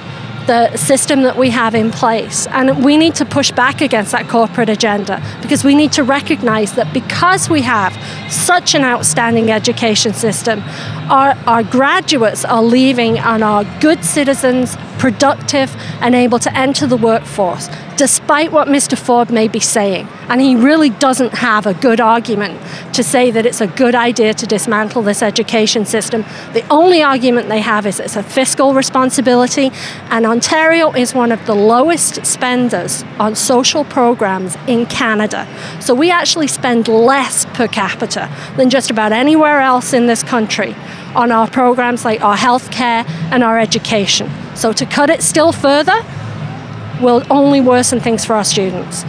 the 0.52 0.76
system 0.76 1.22
that 1.22 1.38
we 1.38 1.50
have 1.50 1.74
in 1.76 1.92
place. 1.92 2.46
And 2.48 2.84
we 2.84 2.98
need 2.98 3.16
to 3.16 3.26
push 3.26 3.52
back 3.52 3.80
against 3.80 4.12
that 4.12 4.28
corporate 4.28 4.68
agenda 4.68 5.24
because 5.42 5.64
we 5.64 5.76
need 5.76 5.94
to 5.94 6.04
recognize 6.04 6.74
that 6.74 6.92
because 6.94 7.50
we 7.50 7.62
have 7.62 7.94
such 8.32 8.76
an 8.76 8.84
outstanding 8.84 9.52
education 9.52 10.14
system, 10.14 10.64
our, 11.10 11.36
our 11.46 11.64
graduates 11.64 12.46
are 12.46 12.64
leaving 12.64 13.20
and 13.20 13.44
are 13.44 13.66
good 13.80 14.04
citizens, 14.04 14.78
productive, 14.98 15.76
and 16.00 16.16
able 16.16 16.40
to 16.40 16.58
enter 16.58 16.88
the 16.88 16.96
workforce, 16.96 17.68
despite 17.98 18.52
what 18.52 18.68
Mr. 18.68 18.98
Ford 18.98 19.30
may 19.30 19.48
be 19.48 19.60
saying. 19.60 20.08
And 20.30 20.40
he 20.40 20.56
really 20.56 20.90
doesn't 20.90 21.34
have 21.34 21.66
a 21.66 21.74
good 21.74 22.00
argument 22.00 22.60
to 22.94 23.04
say 23.04 23.32
that 23.32 23.46
it's 23.46 23.62
a 23.62 23.68
good 23.68 23.96
idea 23.96 24.34
to 24.36 24.46
dismantle 24.46 25.02
this 25.02 25.22
education 25.22 25.86
system. 25.86 26.24
The 26.54 26.66
only 26.70 27.04
argument 27.04 27.50
they 27.50 27.62
have 27.62 27.86
is 27.86 28.00
it's 28.00 28.16
a 28.16 28.24
fiscal 28.24 28.74
responsibility, 28.74 29.72
and 30.10 30.26
Ontario 30.26 30.92
is 30.94 31.14
one 31.14 31.32
of 31.32 31.46
the 31.46 31.56
lowest 31.56 32.26
spenders 32.26 33.04
on 33.20 33.36
social 33.36 33.84
programs 33.84 34.56
in 34.68 34.86
Canada. 34.86 35.48
So 35.82 35.94
we 35.94 36.10
actually 36.12 36.48
spend 36.48 36.88
less 36.88 37.46
per 37.46 37.68
capita 37.68 38.21
than 38.58 38.70
just 38.70 38.90
about 38.90 39.12
anywhere 39.12 39.62
else 39.62 39.94
in 39.94 40.08
this 40.08 40.24
country 40.24 40.76
on 41.16 41.32
our 41.32 41.48
programs 41.50 42.04
like 42.06 42.22
our 42.22 42.36
healthcare 42.36 43.06
and 43.32 43.44
our 43.44 43.60
education. 43.60 44.30
So 44.56 44.74
to 44.74 44.86
cut 44.86 45.10
it 45.10 45.22
still 45.22 45.52
further 45.52 46.00
will 47.02 47.24
only 47.30 47.62
worsen 47.62 48.00
things 48.00 48.26
for 48.26 48.36
our 48.36 48.44
students. 48.44 49.06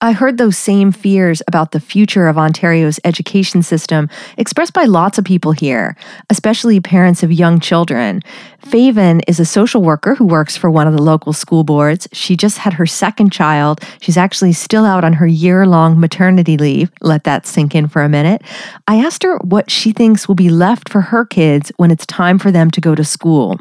I 0.00 0.12
heard 0.12 0.38
those 0.38 0.56
same 0.56 0.92
fears 0.92 1.42
about 1.48 1.72
the 1.72 1.80
future 1.80 2.28
of 2.28 2.38
Ontario's 2.38 3.00
education 3.02 3.64
system 3.64 4.08
expressed 4.36 4.72
by 4.72 4.84
lots 4.84 5.18
of 5.18 5.24
people 5.24 5.50
here, 5.50 5.96
especially 6.30 6.78
parents 6.78 7.24
of 7.24 7.32
young 7.32 7.58
children. 7.58 8.22
Faven 8.62 9.22
is 9.26 9.40
a 9.40 9.44
social 9.44 9.82
worker 9.82 10.14
who 10.14 10.24
works 10.24 10.56
for 10.56 10.70
one 10.70 10.86
of 10.86 10.92
the 10.92 11.02
local 11.02 11.32
school 11.32 11.64
boards. 11.64 12.06
She 12.12 12.36
just 12.36 12.58
had 12.58 12.74
her 12.74 12.86
second 12.86 13.32
child. 13.32 13.80
She's 14.00 14.16
actually 14.16 14.52
still 14.52 14.84
out 14.84 15.02
on 15.02 15.14
her 15.14 15.26
year 15.26 15.66
long 15.66 15.98
maternity 15.98 16.56
leave. 16.56 16.92
Let 17.00 17.24
that 17.24 17.44
sink 17.44 17.74
in 17.74 17.88
for 17.88 18.02
a 18.02 18.08
minute. 18.08 18.42
I 18.86 19.04
asked 19.04 19.24
her 19.24 19.38
what 19.38 19.68
she 19.68 19.90
thinks 19.90 20.28
will 20.28 20.36
be 20.36 20.48
left 20.48 20.88
for 20.88 21.00
her 21.00 21.24
kids 21.24 21.72
when 21.76 21.90
it's 21.90 22.06
time 22.06 22.38
for 22.38 22.52
them 22.52 22.70
to 22.70 22.80
go 22.80 22.94
to 22.94 23.02
school. 23.02 23.58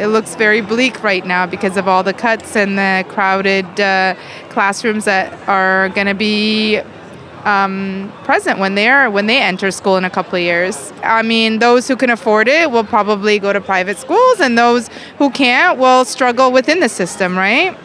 It 0.00 0.06
looks 0.06 0.34
very 0.34 0.62
bleak 0.62 1.02
right 1.02 1.26
now 1.26 1.44
because 1.44 1.76
of 1.76 1.86
all 1.86 2.02
the 2.02 2.14
cuts 2.14 2.56
and 2.56 2.78
the 2.78 3.04
crowded 3.10 3.66
uh, 3.78 4.14
classrooms 4.48 5.04
that 5.04 5.30
are 5.46 5.90
going 5.90 6.06
to 6.06 6.14
be 6.14 6.80
um, 7.44 8.10
present 8.24 8.58
when 8.58 8.76
they 8.76 8.88
are 8.88 9.10
when 9.10 9.26
they 9.26 9.38
enter 9.38 9.70
school 9.70 9.98
in 9.98 10.06
a 10.06 10.10
couple 10.10 10.36
of 10.36 10.40
years. 10.40 10.90
I 11.04 11.20
mean, 11.20 11.58
those 11.58 11.86
who 11.86 11.96
can 11.96 12.08
afford 12.08 12.48
it 12.48 12.70
will 12.70 12.84
probably 12.84 13.38
go 13.38 13.52
to 13.52 13.60
private 13.60 13.98
schools, 13.98 14.40
and 14.40 14.56
those 14.56 14.88
who 15.18 15.28
can't 15.28 15.78
will 15.78 16.06
struggle 16.06 16.50
within 16.50 16.80
the 16.80 16.88
system, 16.88 17.36
right? 17.36 17.76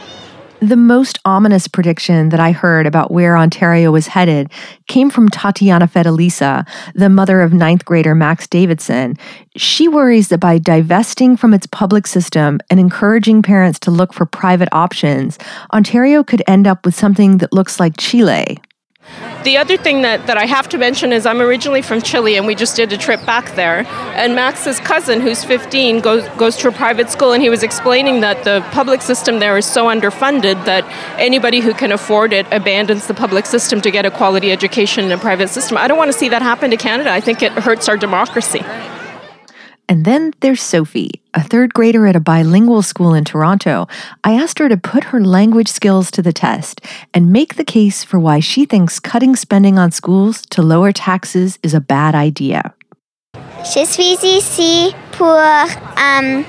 The 0.61 0.77
most 0.77 1.19
ominous 1.25 1.67
prediction 1.67 2.29
that 2.29 2.39
I 2.39 2.53
heard 2.53 2.87
about 2.87 3.11
where 3.11 3.37
Ontario 3.37 3.91
was 3.91 4.07
headed 4.07 4.49
came 4.87 5.09
from 5.09 5.27
Tatiana 5.27 5.85
Fedelisa, 5.85 6.65
the 6.93 7.09
mother 7.09 7.41
of 7.41 7.53
ninth 7.53 7.83
grader 7.83 8.15
Max 8.15 8.47
Davidson. 8.47 9.17
She 9.57 9.89
worries 9.89 10.29
that 10.29 10.39
by 10.39 10.57
divesting 10.57 11.35
from 11.35 11.53
its 11.53 11.67
public 11.67 12.07
system 12.07 12.59
and 12.69 12.79
encouraging 12.79 13.41
parents 13.41 13.79
to 13.79 13.91
look 13.91 14.13
for 14.13 14.25
private 14.25 14.69
options, 14.71 15.37
Ontario 15.73 16.23
could 16.23 16.41
end 16.47 16.67
up 16.67 16.85
with 16.85 16.95
something 16.95 17.39
that 17.39 17.51
looks 17.51 17.79
like 17.79 17.97
Chile. 17.97 18.57
The 19.45 19.57
other 19.57 19.77
thing 19.77 20.01
that, 20.01 20.25
that 20.25 20.37
I 20.37 20.45
have 20.45 20.67
to 20.69 20.77
mention 20.79 21.13
is 21.13 21.27
I'm 21.27 21.39
originally 21.39 21.83
from 21.83 22.01
Chile 22.01 22.35
and 22.35 22.47
we 22.47 22.55
just 22.55 22.75
did 22.75 22.91
a 22.91 22.97
trip 22.97 23.23
back 23.27 23.53
there. 23.55 23.85
And 24.15 24.33
Max's 24.33 24.79
cousin, 24.79 25.21
who's 25.21 25.43
15, 25.43 25.99
goes, 25.99 26.27
goes 26.29 26.57
to 26.57 26.67
a 26.67 26.71
private 26.71 27.11
school 27.11 27.31
and 27.31 27.43
he 27.43 27.49
was 27.49 27.61
explaining 27.61 28.21
that 28.21 28.43
the 28.43 28.65
public 28.71 29.03
system 29.03 29.37
there 29.37 29.55
is 29.55 29.65
so 29.67 29.85
underfunded 29.85 30.65
that 30.65 30.83
anybody 31.19 31.59
who 31.59 31.75
can 31.75 31.91
afford 31.91 32.33
it 32.33 32.47
abandons 32.51 33.05
the 33.05 33.13
public 33.13 33.45
system 33.45 33.81
to 33.81 33.91
get 33.91 34.03
a 34.03 34.09
quality 34.09 34.51
education 34.51 35.05
in 35.05 35.11
a 35.11 35.17
private 35.17 35.49
system. 35.49 35.77
I 35.77 35.87
don't 35.87 35.97
want 35.97 36.11
to 36.11 36.17
see 36.17 36.29
that 36.29 36.41
happen 36.41 36.71
to 36.71 36.77
Canada. 36.77 37.11
I 37.11 37.21
think 37.21 37.43
it 37.43 37.51
hurts 37.51 37.87
our 37.87 37.97
democracy. 37.97 38.63
And 39.87 40.03
then 40.03 40.33
there's 40.39 40.61
Sophie, 40.61 41.21
a 41.33 41.43
third 41.43 41.73
grader 41.73 42.07
at 42.07 42.15
a 42.15 42.19
bilingual 42.19 42.81
school 42.81 43.13
in 43.13 43.23
Toronto. 43.23 43.87
I 44.23 44.33
asked 44.33 44.57
her 44.59 44.67
to 44.67 44.77
put 44.77 45.05
her 45.05 45.23
language 45.23 45.67
skills 45.67 46.09
to 46.11 46.21
the 46.21 46.33
test 46.33 46.81
and 47.13 47.31
make 47.31 47.55
the 47.55 47.63
case 47.63 48.03
for 48.03 48.19
why 48.19 48.39
she 48.39 48.65
thinks 48.65 48.99
cutting 48.99 49.35
spending 49.35 49.77
on 49.77 49.91
schools 49.91 50.41
to 50.51 50.63
lower 50.63 50.91
taxes 50.91 51.59
is 51.61 51.73
a 51.73 51.79
bad 51.79 52.15
idea. 52.15 52.73
Je 53.63 53.85
suis 53.85 54.23
ici 54.23 54.95
pour 55.11 55.39
um, 55.97 56.45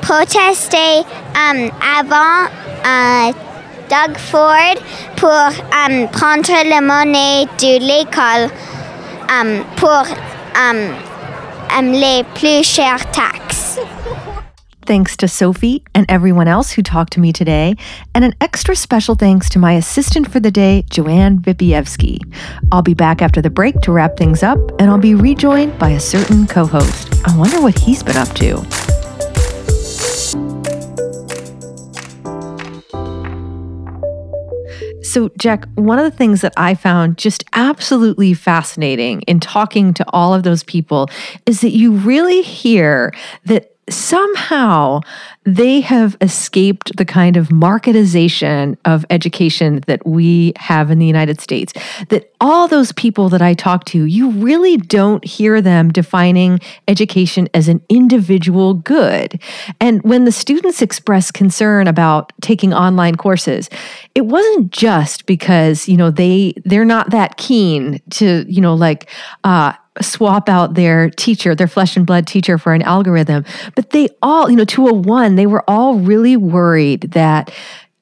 protester 0.00 1.04
um, 1.34 1.70
avant 1.82 2.50
uh, 2.84 3.32
Doug 3.88 4.18
Ford 4.18 4.76
pour 5.16 5.30
um, 5.72 6.08
prendre 6.08 6.64
la 6.64 6.80
monnaie 6.80 7.46
de 7.58 7.78
l'école 7.78 8.50
um, 9.28 9.64
pour 9.76 10.04
um, 10.54 11.07
um, 11.76 11.92
les 11.92 12.24
plus 12.34 12.62
chères 12.62 13.10
taxes. 13.12 13.78
Thanks 14.86 15.18
to 15.18 15.28
Sophie 15.28 15.82
and 15.94 16.06
everyone 16.08 16.48
else 16.48 16.70
who 16.70 16.82
talked 16.82 17.12
to 17.12 17.20
me 17.20 17.30
today, 17.30 17.74
and 18.14 18.24
an 18.24 18.34
extra 18.40 18.74
special 18.74 19.14
thanks 19.14 19.50
to 19.50 19.58
my 19.58 19.74
assistant 19.74 20.32
for 20.32 20.40
the 20.40 20.50
day, 20.50 20.84
Joanne 20.88 21.40
Vipievsky. 21.40 22.20
I'll 22.72 22.80
be 22.80 22.94
back 22.94 23.20
after 23.20 23.42
the 23.42 23.50
break 23.50 23.80
to 23.82 23.92
wrap 23.92 24.16
things 24.16 24.42
up, 24.42 24.58
and 24.80 24.90
I'll 24.90 24.96
be 24.96 25.14
rejoined 25.14 25.78
by 25.78 25.90
a 25.90 26.00
certain 26.00 26.46
co 26.46 26.64
host. 26.64 27.22
I 27.26 27.36
wonder 27.36 27.60
what 27.60 27.78
he's 27.78 28.02
been 28.02 28.16
up 28.16 28.34
to. 28.36 28.64
So, 35.18 35.32
Jack, 35.36 35.66
one 35.74 35.98
of 35.98 36.04
the 36.04 36.16
things 36.16 36.42
that 36.42 36.52
I 36.56 36.76
found 36.76 37.18
just 37.18 37.42
absolutely 37.52 38.34
fascinating 38.34 39.22
in 39.22 39.40
talking 39.40 39.92
to 39.94 40.04
all 40.10 40.32
of 40.32 40.44
those 40.44 40.62
people 40.62 41.10
is 41.44 41.60
that 41.62 41.72
you 41.72 41.90
really 41.90 42.40
hear 42.42 43.12
that 43.46 43.74
somehow 43.90 45.00
they 45.44 45.80
have 45.80 46.16
escaped 46.20 46.96
the 46.96 47.04
kind 47.04 47.36
of 47.36 47.48
marketization 47.48 48.76
of 48.84 49.06
education 49.08 49.80
that 49.86 50.06
we 50.06 50.52
have 50.56 50.90
in 50.90 50.98
the 50.98 51.06
United 51.06 51.40
States. 51.40 51.72
That 52.10 52.32
all 52.40 52.68
those 52.68 52.92
people 52.92 53.28
that 53.30 53.40
I 53.40 53.54
talk 53.54 53.84
to, 53.86 54.04
you 54.04 54.30
really 54.30 54.76
don't 54.76 55.24
hear 55.24 55.62
them 55.62 55.90
defining 55.90 56.60
education 56.86 57.48
as 57.54 57.68
an 57.68 57.80
individual 57.88 58.74
good. 58.74 59.40
And 59.80 60.02
when 60.02 60.24
the 60.24 60.32
students 60.32 60.82
express 60.82 61.30
concern 61.30 61.86
about 61.86 62.32
taking 62.42 62.74
online 62.74 63.16
courses, 63.16 63.70
it 64.14 64.26
wasn't 64.26 64.70
just 64.70 65.24
because, 65.26 65.88
you 65.88 65.96
know, 65.96 66.10
they 66.10 66.54
they're 66.64 66.84
not 66.84 67.10
that 67.10 67.38
keen 67.38 68.00
to, 68.10 68.44
you 68.48 68.60
know, 68.60 68.74
like 68.74 69.10
uh 69.44 69.72
swap 70.00 70.48
out 70.48 70.74
their 70.74 71.10
teacher, 71.10 71.54
their 71.54 71.68
flesh 71.68 71.96
and 71.96 72.06
blood 72.06 72.26
teacher 72.26 72.58
for 72.58 72.72
an 72.72 72.82
algorithm. 72.82 73.44
But 73.74 73.90
they 73.90 74.08
all, 74.22 74.50
you 74.50 74.56
know, 74.56 74.64
to 74.64 74.86
a 74.88 74.90
oh 74.90 74.94
one, 74.94 75.36
they 75.36 75.46
were 75.46 75.64
all 75.68 75.96
really 75.96 76.36
worried 76.36 77.12
that 77.12 77.52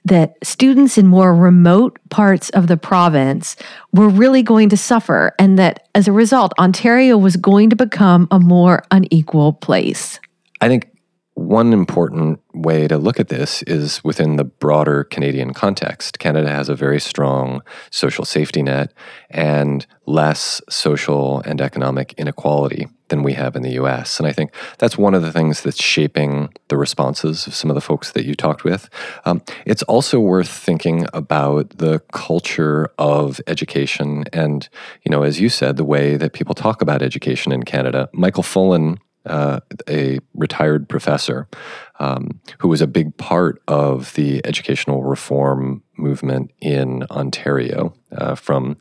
that 0.05 0.37
students 0.41 0.97
in 0.97 1.07
more 1.07 1.35
remote 1.35 1.99
parts 2.11 2.49
of 2.51 2.69
the 2.69 2.77
province 2.77 3.57
were 3.93 4.09
really 4.09 4.41
going 4.41 4.69
to 4.69 4.77
suffer 4.77 5.35
and 5.37 5.59
that 5.59 5.89
as 5.97 6.07
a 6.07 6.13
result 6.13 6.53
Ontario 6.61 7.19
was 7.19 7.37
going 7.37 7.69
to 7.71 7.77
become 7.77 8.29
a 8.31 8.39
more 8.39 8.85
unequal 8.93 9.55
place. 9.55 10.21
I 10.61 10.69
think 10.69 10.89
one 11.37 11.75
important 11.75 12.41
way 12.55 12.89
to 12.89 12.97
look 12.97 13.21
at 13.21 13.29
this 13.29 13.63
is 13.65 14.03
within 14.03 14.37
the 14.37 14.45
broader 14.45 15.05
Canadian 15.05 15.53
context. 15.53 16.19
Canada 16.19 16.51
has 16.51 16.71
a 16.71 16.75
very 16.75 16.99
strong 16.99 17.61
social 17.91 18.25
safety 18.25 18.63
net 18.63 18.91
and 19.29 19.87
less 20.07 20.63
social 20.71 21.41
and 21.41 21.61
economic 21.61 22.15
inequality 22.17 22.89
than 23.09 23.23
we 23.23 23.35
have 23.35 23.55
in 23.55 23.61
the 23.61 23.73
US. 23.73 24.19
And 24.19 24.27
I 24.27 24.33
think 24.33 24.51
that's 24.79 24.97
one 24.97 25.13
of 25.13 25.21
the 25.21 25.31
things 25.31 25.61
that's 25.61 25.83
shaping 25.83 26.49
the 26.69 26.79
responses 26.79 27.47
of 27.47 27.55
some 27.55 27.71
of 27.71 27.75
the 27.75 27.83
folks 27.83 28.13
that 28.13 28.25
you 28.25 28.35
talked 28.35 28.65
with. 28.65 28.89
Um, 29.27 29.43
it's 29.67 29.83
also 29.83 30.19
worth 30.19 30.49
thinking 30.49 31.07
about 31.13 31.69
the 31.77 32.01
culture 32.13 32.91
of 32.99 33.43
education 33.47 34.25
and, 34.33 34.69
you 35.05 35.11
know, 35.11 35.23
as 35.23 35.39
you 35.39 35.51
said, 35.51 35.77
the 35.77 35.85
way 35.85 36.17
that 36.17 36.33
people 36.33 36.55
talk 36.55 36.81
about 36.81 37.03
education 37.03 37.53
in 37.53 37.65
Canada. 37.65 38.09
Michael 38.15 38.43
Fullan 38.43 38.99
uh, 39.27 39.61
a 39.89 40.19
retired 40.35 40.89
professor 40.89 41.49
um, 41.99 42.41
who 42.59 42.69
was 42.69 42.81
a 42.81 42.87
big 42.87 43.17
part 43.17 43.63
of 43.69 44.15
the 44.15 44.45
educational 44.45 45.03
reform 45.03 45.83
movement 45.97 46.51
in 46.61 47.05
Ontario 47.11 47.95
uh, 48.13 48.35
from 48.35 48.77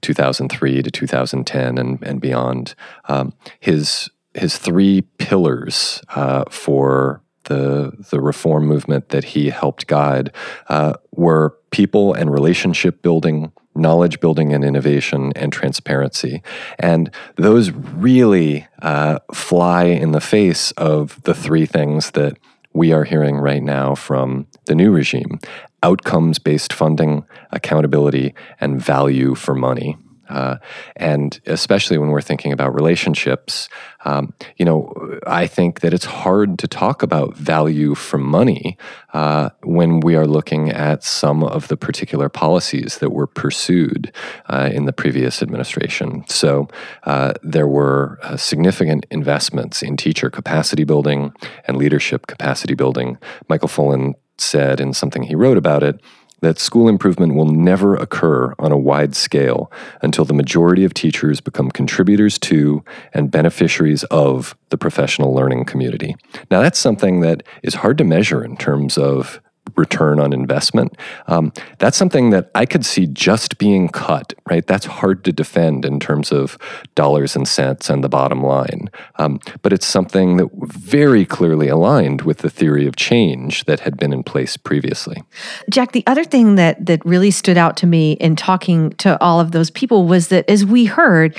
2003 0.00 0.82
to 0.82 0.90
2010 0.90 1.78
and, 1.78 2.02
and 2.02 2.20
beyond. 2.20 2.74
Um, 3.08 3.32
his 3.60 4.10
his 4.34 4.58
three 4.58 5.00
pillars 5.18 6.02
uh, 6.10 6.44
for 6.50 7.22
the 7.46 7.92
the 8.10 8.20
reform 8.20 8.66
movement 8.66 9.08
that 9.08 9.24
he 9.24 9.50
helped 9.50 9.86
guide 9.86 10.32
uh, 10.68 10.94
were 11.12 11.56
people 11.70 12.14
and 12.14 12.32
relationship 12.32 13.02
building, 13.02 13.52
knowledge 13.74 14.20
building 14.20 14.52
and 14.52 14.64
innovation, 14.64 15.32
and 15.34 15.52
transparency. 15.52 16.42
And 16.78 17.10
those 17.36 17.70
really 17.70 18.66
uh, 18.82 19.18
fly 19.34 19.84
in 19.84 20.12
the 20.12 20.20
face 20.20 20.70
of 20.72 21.20
the 21.22 21.34
three 21.34 21.66
things 21.66 22.12
that 22.12 22.38
we 22.72 22.92
are 22.92 23.04
hearing 23.04 23.36
right 23.36 23.62
now 23.62 23.94
from 23.94 24.46
the 24.66 24.74
new 24.74 24.90
regime 24.90 25.38
outcomes 25.82 26.38
based 26.38 26.72
funding, 26.72 27.24
accountability, 27.52 28.34
and 28.60 28.80
value 28.80 29.34
for 29.34 29.54
money. 29.54 29.96
Uh, 30.28 30.56
and 30.96 31.40
especially 31.46 31.98
when 31.98 32.10
we're 32.10 32.20
thinking 32.20 32.52
about 32.52 32.74
relationships, 32.74 33.68
um, 34.04 34.32
you 34.56 34.64
know, 34.64 34.92
I 35.26 35.46
think 35.46 35.80
that 35.80 35.92
it's 35.92 36.04
hard 36.04 36.58
to 36.60 36.68
talk 36.68 37.02
about 37.02 37.36
value 37.36 37.94
for 37.94 38.18
money 38.18 38.78
uh, 39.12 39.50
when 39.62 40.00
we 40.00 40.14
are 40.14 40.26
looking 40.26 40.70
at 40.70 41.02
some 41.02 41.42
of 41.42 41.68
the 41.68 41.76
particular 41.76 42.28
policies 42.28 42.98
that 42.98 43.10
were 43.10 43.26
pursued 43.26 44.12
uh, 44.46 44.70
in 44.72 44.84
the 44.84 44.92
previous 44.92 45.42
administration. 45.42 46.24
So 46.28 46.68
uh, 47.04 47.34
there 47.42 47.66
were 47.66 48.18
uh, 48.22 48.36
significant 48.36 49.06
investments 49.10 49.82
in 49.82 49.96
teacher 49.96 50.30
capacity 50.30 50.84
building 50.84 51.32
and 51.66 51.76
leadership 51.76 52.26
capacity 52.26 52.74
building. 52.74 53.18
Michael 53.48 53.68
Fullan 53.68 54.14
said 54.38 54.80
in 54.80 54.92
something 54.92 55.22
he 55.24 55.34
wrote 55.34 55.56
about 55.56 55.82
it 55.82 56.00
that 56.40 56.58
school 56.58 56.88
improvement 56.88 57.34
will 57.34 57.46
never 57.46 57.96
occur 57.96 58.54
on 58.58 58.72
a 58.72 58.78
wide 58.78 59.16
scale 59.16 59.70
until 60.02 60.24
the 60.24 60.34
majority 60.34 60.84
of 60.84 60.92
teachers 60.92 61.40
become 61.40 61.70
contributors 61.70 62.38
to 62.38 62.84
and 63.14 63.30
beneficiaries 63.30 64.04
of 64.04 64.56
the 64.70 64.78
professional 64.78 65.34
learning 65.34 65.64
community. 65.64 66.14
Now, 66.50 66.60
that's 66.60 66.78
something 66.78 67.20
that 67.20 67.42
is 67.62 67.74
hard 67.74 67.98
to 67.98 68.04
measure 68.04 68.44
in 68.44 68.56
terms 68.56 68.98
of 68.98 69.40
return 69.76 70.18
on 70.18 70.32
investment. 70.32 70.96
Um, 71.26 71.52
that's 71.78 71.96
something 71.96 72.30
that 72.30 72.50
I 72.54 72.66
could 72.66 72.84
see 72.84 73.06
just 73.06 73.58
being 73.58 73.88
cut, 73.88 74.34
right? 74.48 74.66
That's 74.66 74.86
hard 74.86 75.24
to 75.24 75.32
defend 75.32 75.84
in 75.84 76.00
terms 76.00 76.32
of 76.32 76.58
dollars 76.94 77.36
and 77.36 77.46
cents 77.46 77.90
and 77.90 78.02
the 78.02 78.08
bottom 78.08 78.42
line. 78.42 78.90
Um, 79.16 79.40
but 79.62 79.72
it's 79.72 79.86
something 79.86 80.36
that 80.38 80.48
very 80.54 81.24
clearly 81.24 81.68
aligned 81.68 82.22
with 82.22 82.38
the 82.38 82.50
theory 82.50 82.86
of 82.86 82.96
change 82.96 83.64
that 83.64 83.80
had 83.80 83.96
been 83.96 84.12
in 84.12 84.22
place 84.22 84.56
previously. 84.56 85.22
Jack, 85.70 85.92
the 85.92 86.04
other 86.06 86.24
thing 86.24 86.56
that 86.56 86.84
that 86.86 87.04
really 87.04 87.30
stood 87.30 87.56
out 87.56 87.76
to 87.78 87.86
me 87.86 88.12
in 88.12 88.36
talking 88.36 88.90
to 88.90 89.20
all 89.22 89.40
of 89.40 89.52
those 89.52 89.70
people 89.70 90.06
was 90.06 90.28
that 90.28 90.48
as 90.48 90.64
we 90.64 90.86
heard, 90.86 91.36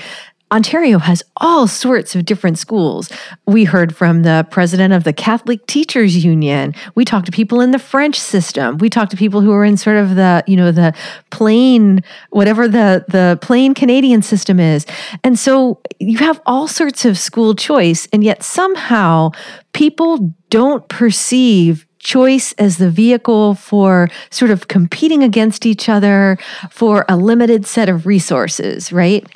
Ontario 0.50 0.98
has 0.98 1.22
all 1.36 1.66
sorts 1.66 2.16
of 2.16 2.24
different 2.24 2.58
schools. 2.58 3.10
We 3.46 3.64
heard 3.64 3.94
from 3.94 4.22
the 4.22 4.46
president 4.50 4.94
of 4.94 5.04
the 5.04 5.12
Catholic 5.12 5.66
Teachers 5.66 6.24
Union. 6.24 6.74
We 6.94 7.04
talked 7.04 7.26
to 7.26 7.32
people 7.32 7.60
in 7.60 7.70
the 7.70 7.78
French 7.78 8.18
system. 8.18 8.78
We 8.78 8.88
talked 8.88 9.10
to 9.10 9.16
people 9.16 9.42
who 9.42 9.52
are 9.52 9.64
in 9.64 9.76
sort 9.76 9.96
of 9.96 10.14
the, 10.14 10.42
you 10.46 10.56
know, 10.56 10.72
the 10.72 10.94
plain, 11.30 12.02
whatever 12.30 12.66
the, 12.66 13.04
the 13.08 13.38
plain 13.42 13.74
Canadian 13.74 14.22
system 14.22 14.58
is. 14.58 14.86
And 15.22 15.38
so 15.38 15.80
you 15.98 16.18
have 16.18 16.40
all 16.46 16.66
sorts 16.66 17.04
of 17.04 17.18
school 17.18 17.54
choice, 17.54 18.08
and 18.12 18.24
yet 18.24 18.42
somehow 18.42 19.32
people 19.72 20.34
don't 20.48 20.88
perceive 20.88 21.86
choice 21.98 22.52
as 22.54 22.78
the 22.78 22.88
vehicle 22.88 23.54
for 23.54 24.08
sort 24.30 24.50
of 24.50 24.68
competing 24.68 25.22
against 25.22 25.66
each 25.66 25.88
other 25.88 26.38
for 26.70 27.04
a 27.08 27.16
limited 27.16 27.66
set 27.66 27.88
of 27.88 28.06
resources, 28.06 28.92
right? 28.92 29.26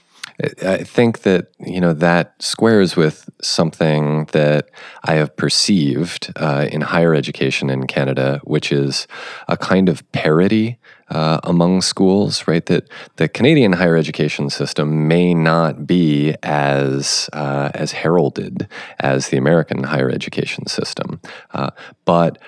I 0.63 0.79
think 0.85 1.21
that 1.21 1.49
you 1.61 1.81
know 1.81 1.93
that 1.93 2.35
squares 2.43 2.97
with 2.97 3.29
something 3.41 4.27
that 4.33 4.71
I 5.05 5.15
have 5.15 5.37
perceived 5.37 6.33
uh, 6.37 6.67
in 6.71 6.81
higher 6.81 7.15
education 7.15 7.71
in 7.71 7.87
Canada, 7.87 8.41
which 8.45 8.73
is 8.73 9.07
a 9.49 9.57
kind 9.57 9.89
of 9.89 10.11
parity 10.13 10.79
uh, 11.11 11.39
among 11.45 11.83
schools. 11.83 12.49
Right, 12.49 12.65
that 12.67 12.89
the 13.17 13.29
Canadian 13.29 13.75
higher 13.75 13.97
education 13.97 14.51
system 14.51 15.07
may 15.07 15.35
not 15.35 15.87
be 15.87 16.35
as 16.43 17.31
uh, 17.33 17.71
as 17.75 17.93
heralded 17.93 18.69
as 19.01 19.29
the 19.29 19.37
American 19.37 19.85
higher 19.85 20.11
education 20.11 20.67
system, 20.67 21.21
uh, 21.53 21.71
but 22.05 22.39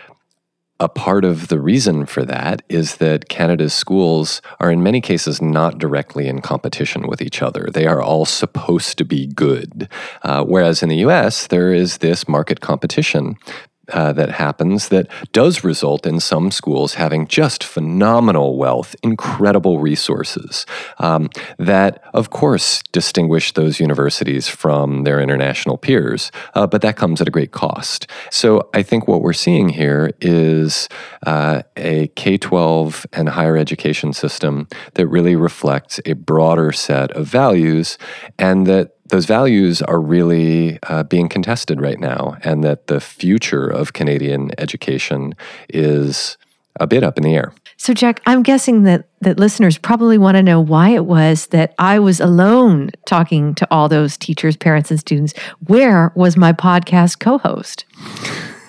a 0.80 0.88
part 0.88 1.24
of 1.24 1.48
the 1.48 1.60
reason 1.60 2.04
for 2.04 2.24
that 2.24 2.62
is 2.68 2.96
that 2.96 3.28
Canada's 3.28 3.72
schools 3.72 4.42
are, 4.58 4.70
in 4.70 4.82
many 4.82 5.00
cases, 5.00 5.40
not 5.40 5.78
directly 5.78 6.26
in 6.26 6.40
competition 6.40 7.06
with 7.06 7.22
each 7.22 7.42
other. 7.42 7.68
They 7.72 7.86
are 7.86 8.02
all 8.02 8.24
supposed 8.24 8.98
to 8.98 9.04
be 9.04 9.26
good. 9.26 9.88
Uh, 10.22 10.44
whereas 10.44 10.82
in 10.82 10.88
the 10.88 10.96
US, 10.96 11.46
there 11.46 11.72
is 11.72 11.98
this 11.98 12.26
market 12.28 12.60
competition 12.60 13.36
uh, 13.92 14.12
that 14.12 14.30
happens 14.30 14.88
that 14.88 15.08
does 15.32 15.64
result 15.64 16.06
in 16.06 16.20
some 16.20 16.50
schools 16.50 16.94
having 16.94 17.26
just 17.26 17.62
phenomenal 17.62 18.56
wealth, 18.56 18.96
incredible 19.02 19.78
resources 19.78 20.66
um, 20.98 21.28
that, 21.58 22.02
of 22.14 22.30
course, 22.30 22.82
distinguish 22.92 23.52
those 23.52 23.80
universities 23.80 24.48
from 24.48 25.04
their 25.04 25.20
international 25.20 25.76
peers, 25.76 26.30
uh, 26.54 26.66
but 26.66 26.82
that 26.82 26.96
comes 26.96 27.20
at 27.20 27.28
a 27.28 27.30
great 27.30 27.52
cost. 27.52 28.06
So 28.30 28.68
I 28.74 28.82
think 28.82 29.06
what 29.06 29.22
we're 29.22 29.32
seeing 29.32 29.68
here 29.68 30.12
is 30.20 30.88
uh, 31.26 31.62
a 31.76 32.08
K 32.08 32.38
12 32.38 33.06
and 33.12 33.28
higher 33.28 33.56
education 33.56 34.12
system 34.12 34.68
that 34.94 35.06
really 35.06 35.36
reflects 35.36 36.00
a 36.04 36.14
broader 36.14 36.72
set 36.72 37.10
of 37.12 37.26
values 37.26 37.98
and 38.38 38.66
that 38.66 38.93
those 39.14 39.26
values 39.26 39.80
are 39.80 40.00
really 40.00 40.76
uh, 40.88 41.04
being 41.04 41.28
contested 41.28 41.80
right 41.80 42.00
now, 42.00 42.36
and 42.42 42.64
that 42.64 42.88
the 42.88 43.00
future 43.00 43.68
of 43.68 43.92
Canadian 43.92 44.50
education 44.58 45.36
is 45.68 46.36
a 46.80 46.86
bit 46.88 47.04
up 47.04 47.16
in 47.16 47.22
the 47.22 47.32
air. 47.32 47.54
So, 47.76 47.94
Jack, 47.94 48.20
I'm 48.26 48.42
guessing 48.42 48.82
that 48.82 49.06
that 49.20 49.38
listeners 49.38 49.78
probably 49.78 50.18
want 50.18 50.36
to 50.36 50.42
know 50.42 50.60
why 50.60 50.88
it 50.88 51.04
was 51.04 51.46
that 51.48 51.76
I 51.78 52.00
was 52.00 52.18
alone 52.18 52.90
talking 53.06 53.54
to 53.54 53.68
all 53.70 53.88
those 53.88 54.16
teachers, 54.16 54.56
parents, 54.56 54.90
and 54.90 54.98
students. 54.98 55.32
Where 55.64 56.10
was 56.16 56.36
my 56.36 56.52
podcast 56.52 57.20
co-host? 57.20 57.84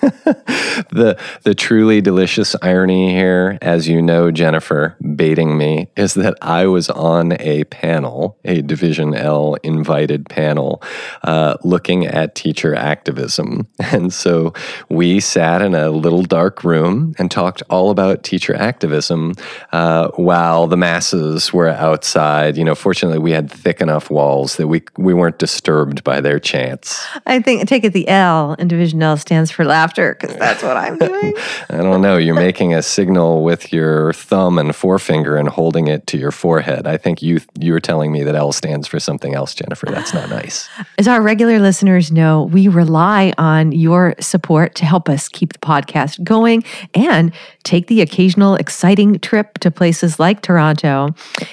The 0.05 1.19
the 1.43 1.55
truly 1.55 2.01
delicious 2.01 2.55
irony 2.61 3.11
here, 3.11 3.57
as 3.61 3.87
you 3.87 4.01
know, 4.01 4.31
Jennifer, 4.31 4.95
baiting 5.15 5.57
me, 5.57 5.87
is 5.95 6.13
that 6.15 6.35
I 6.41 6.67
was 6.67 6.89
on 6.89 7.33
a 7.39 7.63
panel, 7.65 8.37
a 8.45 8.61
Division 8.61 9.15
L 9.15 9.55
invited 9.63 10.27
panel, 10.29 10.81
uh, 11.23 11.57
looking 11.63 12.05
at 12.05 12.35
teacher 12.35 12.75
activism, 12.75 13.67
and 13.79 14.13
so 14.13 14.53
we 14.89 15.19
sat 15.19 15.61
in 15.61 15.73
a 15.75 15.89
little 15.89 16.23
dark 16.23 16.63
room 16.63 17.15
and 17.17 17.31
talked 17.31 17.63
all 17.69 17.89
about 17.89 18.23
teacher 18.23 18.55
activism 18.55 19.33
uh, 19.71 20.09
while 20.11 20.67
the 20.67 20.77
masses 20.77 21.51
were 21.51 21.69
outside. 21.69 22.57
You 22.57 22.63
know, 22.63 22.75
fortunately, 22.75 23.19
we 23.19 23.31
had 23.31 23.49
thick 23.51 23.81
enough 23.81 24.09
walls 24.09 24.57
that 24.57 24.67
we 24.67 24.83
we 24.97 25.13
weren't 25.13 25.39
disturbed 25.39 26.03
by 26.03 26.21
their 26.21 26.39
chants. 26.39 27.05
I 27.25 27.39
think 27.39 27.67
take 27.67 27.83
it 27.83 27.93
the 27.93 28.07
L 28.07 28.53
in 28.53 28.67
Division 28.67 29.01
L 29.01 29.17
stands 29.17 29.49
for 29.51 29.65
laughter 29.65 29.94
laughter 29.95 30.17
because 30.19 30.35
that's 30.37 30.63
what 30.63 30.77
I'm 30.77 30.97
doing. 30.97 31.33
I 31.69 31.77
don't 31.77 32.01
know. 32.01 32.17
You're 32.17 32.35
making 32.35 32.73
a 32.73 32.81
signal 32.81 33.43
with 33.43 33.71
your 33.71 34.13
thumb 34.13 34.57
and 34.57 34.75
forefinger 34.75 35.37
and 35.37 35.49
holding 35.49 35.87
it 35.87 36.07
to 36.07 36.17
your 36.17 36.31
forehead. 36.31 36.87
I 36.87 36.97
think 36.97 37.21
you 37.21 37.39
you 37.59 37.73
were 37.73 37.79
telling 37.79 38.11
me 38.11 38.23
that 38.23 38.35
L 38.35 38.51
stands 38.51 38.87
for 38.87 38.99
something 38.99 39.33
else, 39.33 39.53
Jennifer. 39.53 39.87
That's 39.87 40.13
not 40.13 40.29
nice. 40.29 40.67
As 40.97 41.07
our 41.07 41.21
regular 41.21 41.59
listeners 41.59 42.11
know, 42.11 42.43
we 42.43 42.67
rely 42.67 43.33
on 43.37 43.71
your 43.71 44.15
support 44.19 44.75
to 44.75 44.85
help 44.85 45.09
us 45.09 45.27
keep 45.29 45.53
the 45.53 45.59
podcast 45.59 46.23
going 46.23 46.63
and 46.93 47.33
take 47.63 47.87
the 47.87 48.01
occasional 48.01 48.55
exciting 48.55 49.19
trip 49.19 49.57
to 49.59 49.71
places 49.71 50.19
like 50.19 50.41
Toronto. 50.41 51.09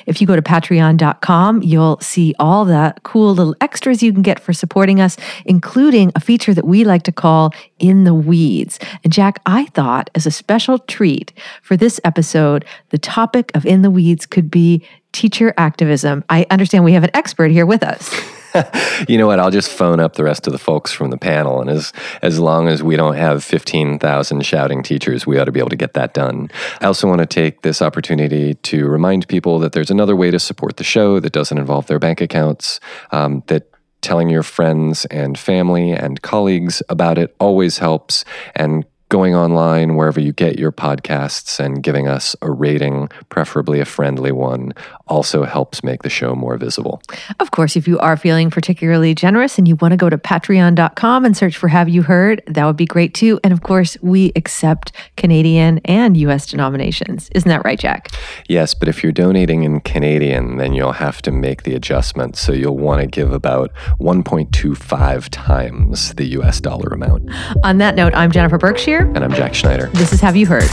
If 0.07 0.21
you 0.21 0.27
go 0.27 0.37
to 0.37 0.43
patreon.com, 0.43 1.63
you'll 1.63 1.99
see 2.01 2.35
all 2.39 2.65
the 2.65 2.95
cool 3.03 3.35
little 3.35 3.57
extras 3.61 4.03
you 4.03 4.13
can 4.13 4.23
get 4.23 4.39
for 4.39 4.53
supporting 4.53 5.01
us, 5.01 5.17
including 5.45 6.13
a 6.15 6.21
feature 6.21 6.55
that 6.55 6.67
we 6.67 6.85
like 6.85 7.03
to 7.05 7.13
call 7.13 7.53
In 7.79 8.05
the 8.05 8.15
Weeds. 8.33 8.79
And 9.05 9.13
Jack, 9.13 9.43
I 9.45 9.67
thought 9.75 10.09
as 10.15 10.25
a 10.25 10.31
special 10.31 10.79
treat 10.79 11.35
for 11.61 11.77
this 11.77 12.01
episode, 12.03 12.65
the 12.89 12.97
topic 12.97 13.53
of 13.55 13.67
In 13.67 13.83
the 13.83 13.91
Weeds 13.91 14.25
could 14.25 14.51
be 14.51 14.89
teacher 15.13 15.53
activism. 15.59 16.25
I 16.31 16.47
understand 16.49 16.83
we 16.83 16.95
have 16.95 17.05
an 17.05 17.11
expert 17.13 17.51
here 17.51 17.67
with 17.67 17.83
us. 17.83 18.11
you 19.09 19.19
know 19.19 19.27
what? 19.27 19.39
I'll 19.39 19.51
just 19.51 19.71
phone 19.71 20.01
up 20.01 20.15
the 20.15 20.25
rest 20.25 20.47
of 20.47 20.55
the 20.55 20.59
folks 20.59 20.93
from 20.93 21.11
the 21.11 21.19
panel, 21.19 21.61
and 21.61 21.69
as 21.69 21.93
as 22.23 22.39
long 22.39 22.69
as 22.69 22.83
we 22.83 22.97
don't 22.97 23.17
have 23.17 23.45
fifteen 23.45 23.99
thousand 23.99 24.47
shouting 24.47 24.83
teachers, 24.83 25.27
we 25.27 25.39
ought 25.39 25.45
to 25.45 25.53
be 25.53 25.61
able 25.61 25.71
to 25.71 25.77
get 25.77 25.93
that 25.93 26.15
done. 26.15 26.51
I 26.81 26.87
also 26.87 27.07
want 27.07 27.21
to 27.21 27.27
take 27.27 27.61
this 27.61 27.83
opportunity 27.83 28.55
to 28.55 28.89
remind 28.89 29.29
people 29.29 29.59
that 29.59 29.73
there's 29.73 29.91
another 29.91 30.17
way 30.17 30.31
to 30.31 30.39
support 30.39 30.79
the 30.79 30.85
show 30.85 31.21
that 31.21 31.33
doesn't 31.35 31.59
involve 31.59 31.87
their 31.87 31.99
bank 31.99 32.23
accounts. 32.23 32.81
Um, 33.11 33.43
that 33.49 33.72
telling 34.03 34.29
your 34.29 34.43
friends 34.43 35.05
and 35.07 35.39
family 35.39 35.93
and 35.93 36.21
colleagues 36.23 36.83
about 36.89 37.19
it 37.19 37.35
always 37.39 37.79
helps, 37.79 38.25
and 38.55 38.85
going 39.13 39.35
online 39.35 39.95
wherever 39.95 40.19
you 40.19 40.33
get 40.33 40.59
your 40.59 40.73
podcasts 40.73 41.61
and 41.61 41.83
giving 41.83 42.09
us 42.09 42.35
a 42.41 42.51
rating, 42.51 43.11
preferably 43.29 43.79
a 43.79 43.85
friendly 43.85 44.33
one, 44.33 44.73
also 45.07 45.45
helps 45.45 45.85
make 45.85 46.03
the 46.03 46.09
show 46.09 46.35
more 46.35 46.57
visible. 46.57 47.03
Of 47.39 47.51
course, 47.51 47.77
if 47.77 47.87
you 47.87 47.99
are 47.99 48.17
feeling 48.17 48.51
particularly 48.51 49.15
generous 49.15 49.59
and 49.59 49.69
you 49.69 49.77
want 49.77 49.93
to 49.93 49.99
go 49.99 50.09
to 50.09 50.17
patreon.com 50.17 51.27
and 51.27 51.37
search 51.37 51.59
for 51.59 51.69
Have 51.69 51.91
You 51.91 52.01
Heard, 52.01 52.43
that 52.47 52.65
would 52.65 52.79
be 52.79 52.87
great 52.87 53.13
too. 53.13 53.39
And 53.45 53.53
of 53.53 53.63
course, 53.63 53.99
we 54.01 54.33
accept 54.35 54.93
Canadian 55.19 55.83
and 55.85 56.17
US 56.17 56.47
denominations. 56.47 57.29
Isn't 57.35 57.51
that 57.51 57.67
right, 57.67 57.79
Jack? 57.79 58.09
Yes, 58.49 58.73
but 58.73 58.89
if 58.89 59.03
you're 59.03 59.13
donating 59.13 59.65
in 59.65 59.81
Canadian, 59.81 60.57
then 60.57 60.73
you'll 60.73 60.93
have 60.93 61.21
to 61.21 61.31
make 61.31 61.65
the 61.65 61.75
adjustment. 61.75 62.37
So 62.37 62.51
you'll 62.53 62.79
want 62.79 63.03
to 63.03 63.07
give 63.07 63.31
about 63.31 63.75
1.25 64.01 65.29
times 65.31 66.15
the 66.15 66.25
US 66.39 66.63
dollar 66.63 66.89
amount. 66.95 67.29
On 67.63 67.77
that 67.77 67.95
note, 67.95 68.15
I'm 68.15 68.33
Jennifer 68.33 68.57
Berkshire. 68.57 69.02
And 69.03 69.19
I'm 69.25 69.33
Jack 69.33 69.55
Schneider. 69.55 69.89
This 69.95 70.13
is 70.13 70.21
Have 70.21 70.37
You 70.37 70.47
Heard? 70.47 70.71